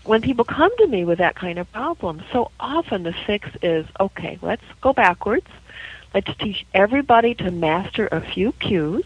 when 0.05 0.21
people 0.21 0.45
come 0.45 0.75
to 0.77 0.87
me 0.87 1.03
with 1.03 1.17
that 1.17 1.35
kind 1.35 1.59
of 1.59 1.69
problem, 1.73 2.23
so 2.31 2.49
often 2.61 3.03
the 3.03 3.13
fix 3.25 3.49
is 3.61 3.85
okay. 3.99 4.39
Let's 4.41 4.63
go 4.79 4.93
backwards. 4.93 5.47
Let's 6.13 6.33
teach 6.37 6.65
everybody 6.73 7.35
to 7.35 7.51
master 7.51 8.07
a 8.07 8.21
few 8.21 8.53
cues, 8.53 9.03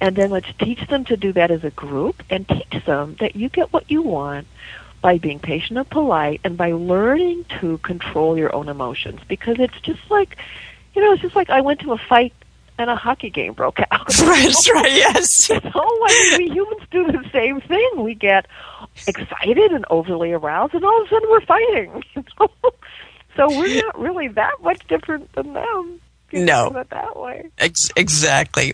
and 0.00 0.16
then 0.16 0.30
let's 0.30 0.52
teach 0.58 0.84
them 0.88 1.04
to 1.04 1.16
do 1.16 1.32
that 1.34 1.52
as 1.52 1.62
a 1.62 1.70
group, 1.70 2.22
and 2.30 2.48
teach 2.48 2.84
them 2.84 3.16
that 3.20 3.36
you 3.36 3.48
get 3.48 3.72
what 3.72 3.88
you 3.88 4.02
want 4.02 4.48
by 5.00 5.18
being 5.18 5.38
patient 5.38 5.78
and 5.78 5.88
polite, 5.88 6.40
and 6.42 6.56
by 6.56 6.72
learning 6.72 7.44
to 7.60 7.78
control 7.78 8.36
your 8.36 8.52
own 8.54 8.68
emotions. 8.68 9.20
Because 9.28 9.60
it's 9.60 9.80
just 9.82 10.10
like, 10.10 10.36
you 10.94 11.02
know, 11.02 11.12
it's 11.12 11.22
just 11.22 11.36
like 11.36 11.50
I 11.50 11.60
went 11.60 11.80
to 11.80 11.92
a 11.92 11.98
fight 11.98 12.32
and 12.78 12.90
a 12.90 12.96
hockey 12.96 13.30
game 13.30 13.52
broke 13.52 13.80
out. 13.90 14.06
That's 14.08 14.70
right, 14.70 14.92
yes. 14.92 15.50
So 15.54 15.54
I 15.62 16.36
mean, 16.38 16.48
we 16.48 16.54
humans 16.54 16.82
do 16.90 17.06
the 17.06 17.24
same 17.32 17.60
thing. 17.60 17.90
We 17.96 18.14
get 18.14 18.46
excited 19.06 19.72
and 19.72 19.84
overly 19.90 20.32
aroused, 20.32 20.74
and 20.74 20.84
all 20.84 21.00
of 21.00 21.06
a 21.06 21.10
sudden 21.10 21.28
we're 21.30 21.40
fighting. 21.46 22.02
so 23.36 23.48
we're 23.58 23.82
not 23.82 23.98
really 23.98 24.28
that 24.28 24.60
much 24.62 24.86
different 24.88 25.32
than 25.32 25.54
them. 25.54 26.00
No. 26.32 26.64
think 26.64 26.76
of 26.76 26.76
it 26.76 26.90
that 26.90 27.18
way. 27.18 27.50
Ex- 27.58 27.90
exactly. 27.96 28.72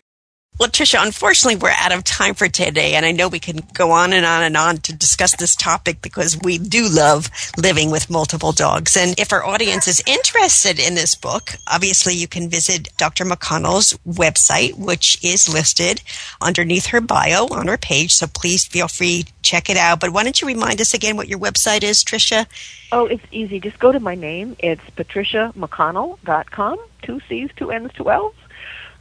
Well, 0.60 0.68
Tricia, 0.68 1.02
unfortunately, 1.02 1.56
we're 1.56 1.70
out 1.70 1.90
of 1.90 2.04
time 2.04 2.34
for 2.34 2.46
today, 2.46 2.92
and 2.92 3.06
I 3.06 3.12
know 3.12 3.28
we 3.28 3.38
can 3.38 3.60
go 3.72 3.92
on 3.92 4.12
and 4.12 4.26
on 4.26 4.42
and 4.42 4.58
on 4.58 4.76
to 4.80 4.94
discuss 4.94 5.34
this 5.36 5.56
topic 5.56 6.02
because 6.02 6.38
we 6.42 6.58
do 6.58 6.86
love 6.86 7.30
living 7.56 7.90
with 7.90 8.10
multiple 8.10 8.52
dogs. 8.52 8.94
And 8.94 9.18
if 9.18 9.32
our 9.32 9.42
audience 9.42 9.88
is 9.88 10.02
interested 10.06 10.78
in 10.78 10.96
this 10.96 11.14
book, 11.14 11.52
obviously 11.66 12.12
you 12.12 12.28
can 12.28 12.50
visit 12.50 12.94
Dr. 12.98 13.24
McConnell's 13.24 13.94
website, 14.06 14.76
which 14.76 15.18
is 15.24 15.48
listed 15.48 16.02
underneath 16.42 16.88
her 16.88 17.00
bio 17.00 17.46
on 17.46 17.66
her 17.68 17.78
page. 17.78 18.12
So 18.12 18.26
please 18.26 18.66
feel 18.66 18.88
free 18.88 19.22
to 19.22 19.32
check 19.40 19.70
it 19.70 19.78
out. 19.78 19.98
But 19.98 20.12
why 20.12 20.24
don't 20.24 20.42
you 20.42 20.46
remind 20.46 20.82
us 20.82 20.92
again 20.92 21.16
what 21.16 21.28
your 21.28 21.38
website 21.38 21.82
is, 21.82 22.04
Tricia? 22.04 22.44
Oh, 22.92 23.06
it's 23.06 23.24
easy. 23.32 23.60
Just 23.60 23.78
go 23.78 23.92
to 23.92 24.00
my 24.00 24.14
name. 24.14 24.56
It's 24.58 24.84
patriciamcconnell.com. 24.98 26.78
Two 27.00 27.20
C's, 27.30 27.48
two 27.56 27.70
N's, 27.70 27.94
two 27.94 28.10
L's. 28.10 28.34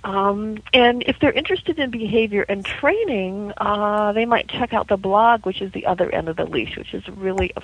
Um, 0.04 0.60
and 0.74 1.04
if 1.08 1.20
they're 1.20 1.32
interested 1.32 1.78
in 1.80 1.90
behavior 1.92 2.46
and 2.48 2.66
training, 2.66 3.52
uh, 3.58 4.14
they 4.14 4.26
might 4.26 4.48
check 4.48 4.74
out 4.74 4.88
the 4.88 4.98
blog, 4.98 5.46
which 5.46 5.62
is 5.62 5.72
the 5.74 5.86
other 5.86 6.10
end 6.10 6.30
of 6.30 6.38
the 6.38 6.46
leash, 6.46 6.78
which 6.78 6.94
is 6.94 7.08
really 7.10 7.52
a 7.58 7.62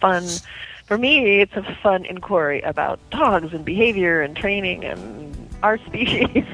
fun. 0.00 0.24
For 0.86 0.98
me, 0.98 1.40
it's 1.40 1.54
a 1.56 1.62
fun 1.82 2.04
inquiry 2.04 2.60
about 2.62 2.98
dogs 3.10 3.54
and 3.54 3.64
behavior 3.64 4.20
and 4.22 4.36
training 4.36 4.84
and 4.84 5.48
our 5.62 5.78
species. 5.78 6.26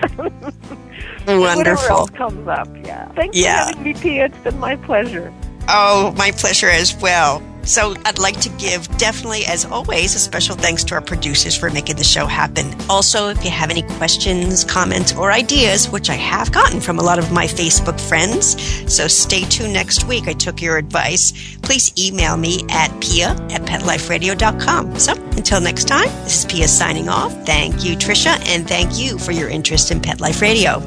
Wonderful. 1.27 1.41
Whatever 1.57 1.89
else 1.89 2.11
comes 2.11 2.47
up, 2.49 2.69
yeah. 2.85 3.11
Thanks 3.13 3.37
Yeah. 3.37 3.71
for 3.73 3.79
having 3.79 4.01
me. 4.03 4.21
It's 4.21 4.39
been 4.39 4.59
my 4.61 4.77
pleasure. 4.77 5.33
Oh, 5.69 6.15
my 6.17 6.31
pleasure 6.33 6.69
as 6.69 6.95
well. 7.01 7.43
So 7.67 7.95
I'd 8.05 8.19
like 8.19 8.41
to 8.41 8.49
give 8.51 8.89
definitely, 8.97 9.45
as 9.45 9.65
always, 9.65 10.15
a 10.15 10.19
special 10.19 10.57
thanks 10.57 10.85
to 10.85 10.95
our 10.95 11.01
producers 11.01 11.57
for 11.57 11.71
making 11.71 11.97
the 11.97 12.05
show 12.05 12.27
happen. 12.27 12.75
Also, 12.89 13.29
if 13.29 13.45
you 13.45 13.51
have 13.51 13.71
any 13.71 13.83
questions, 13.83 14.65
comments, 14.65 15.15
or 15.15 15.33
ideas, 15.33 15.91
which 15.91 16.09
I 16.09 16.15
have 16.15 16.53
gotten 16.53 16.81
from 16.81 16.99
a 16.99 17.03
lot 17.03 17.19
of 17.19 17.33
my 17.33 17.47
Facebook 17.47 18.01
friends, 18.01 18.57
so 18.93 19.09
stay 19.09 19.43
tuned 19.43 19.73
next 19.73 20.05
week. 20.05 20.29
I 20.29 20.33
took 20.33 20.63
your 20.63 20.77
advice. 20.77 21.57
Please 21.63 21.93
email 21.99 22.37
me 22.37 22.65
at 22.71 22.89
pia 23.01 23.31
at 23.51 23.63
petliferadio.com. 23.63 24.99
So 24.99 25.13
until 25.13 25.61
next 25.61 25.85
time, 25.85 26.09
this 26.25 26.39
is 26.39 26.45
Pia 26.47 26.69
signing 26.69 27.09
off. 27.09 27.33
Thank 27.45 27.85
you, 27.85 27.97
Trisha, 27.97 28.39
and 28.49 28.67
thank 28.67 28.99
you 28.99 29.19
for 29.19 29.33
your 29.33 29.49
interest 29.49 29.91
in 29.91 30.01
Pet 30.01 30.21
Life 30.21 30.41
Radio. 30.41 30.83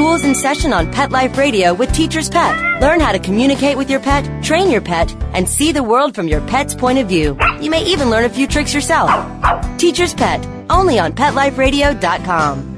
School's 0.00 0.24
in 0.24 0.34
session 0.34 0.72
on 0.72 0.90
Pet 0.90 1.10
Life 1.10 1.36
Radio 1.36 1.74
with 1.74 1.92
Teacher's 1.92 2.30
Pet. 2.30 2.80
Learn 2.80 3.00
how 3.00 3.12
to 3.12 3.18
communicate 3.18 3.76
with 3.76 3.90
your 3.90 4.00
pet, 4.00 4.24
train 4.42 4.70
your 4.70 4.80
pet, 4.80 5.14
and 5.34 5.46
see 5.46 5.72
the 5.72 5.82
world 5.82 6.14
from 6.14 6.26
your 6.26 6.40
pet's 6.46 6.74
point 6.74 6.98
of 6.98 7.06
view. 7.06 7.36
You 7.60 7.70
may 7.70 7.84
even 7.84 8.08
learn 8.08 8.24
a 8.24 8.30
few 8.30 8.46
tricks 8.46 8.72
yourself. 8.72 9.10
Teacher's 9.76 10.14
Pet, 10.14 10.42
only 10.70 10.98
on 10.98 11.12
PetLifeRadio.com. 11.12 12.69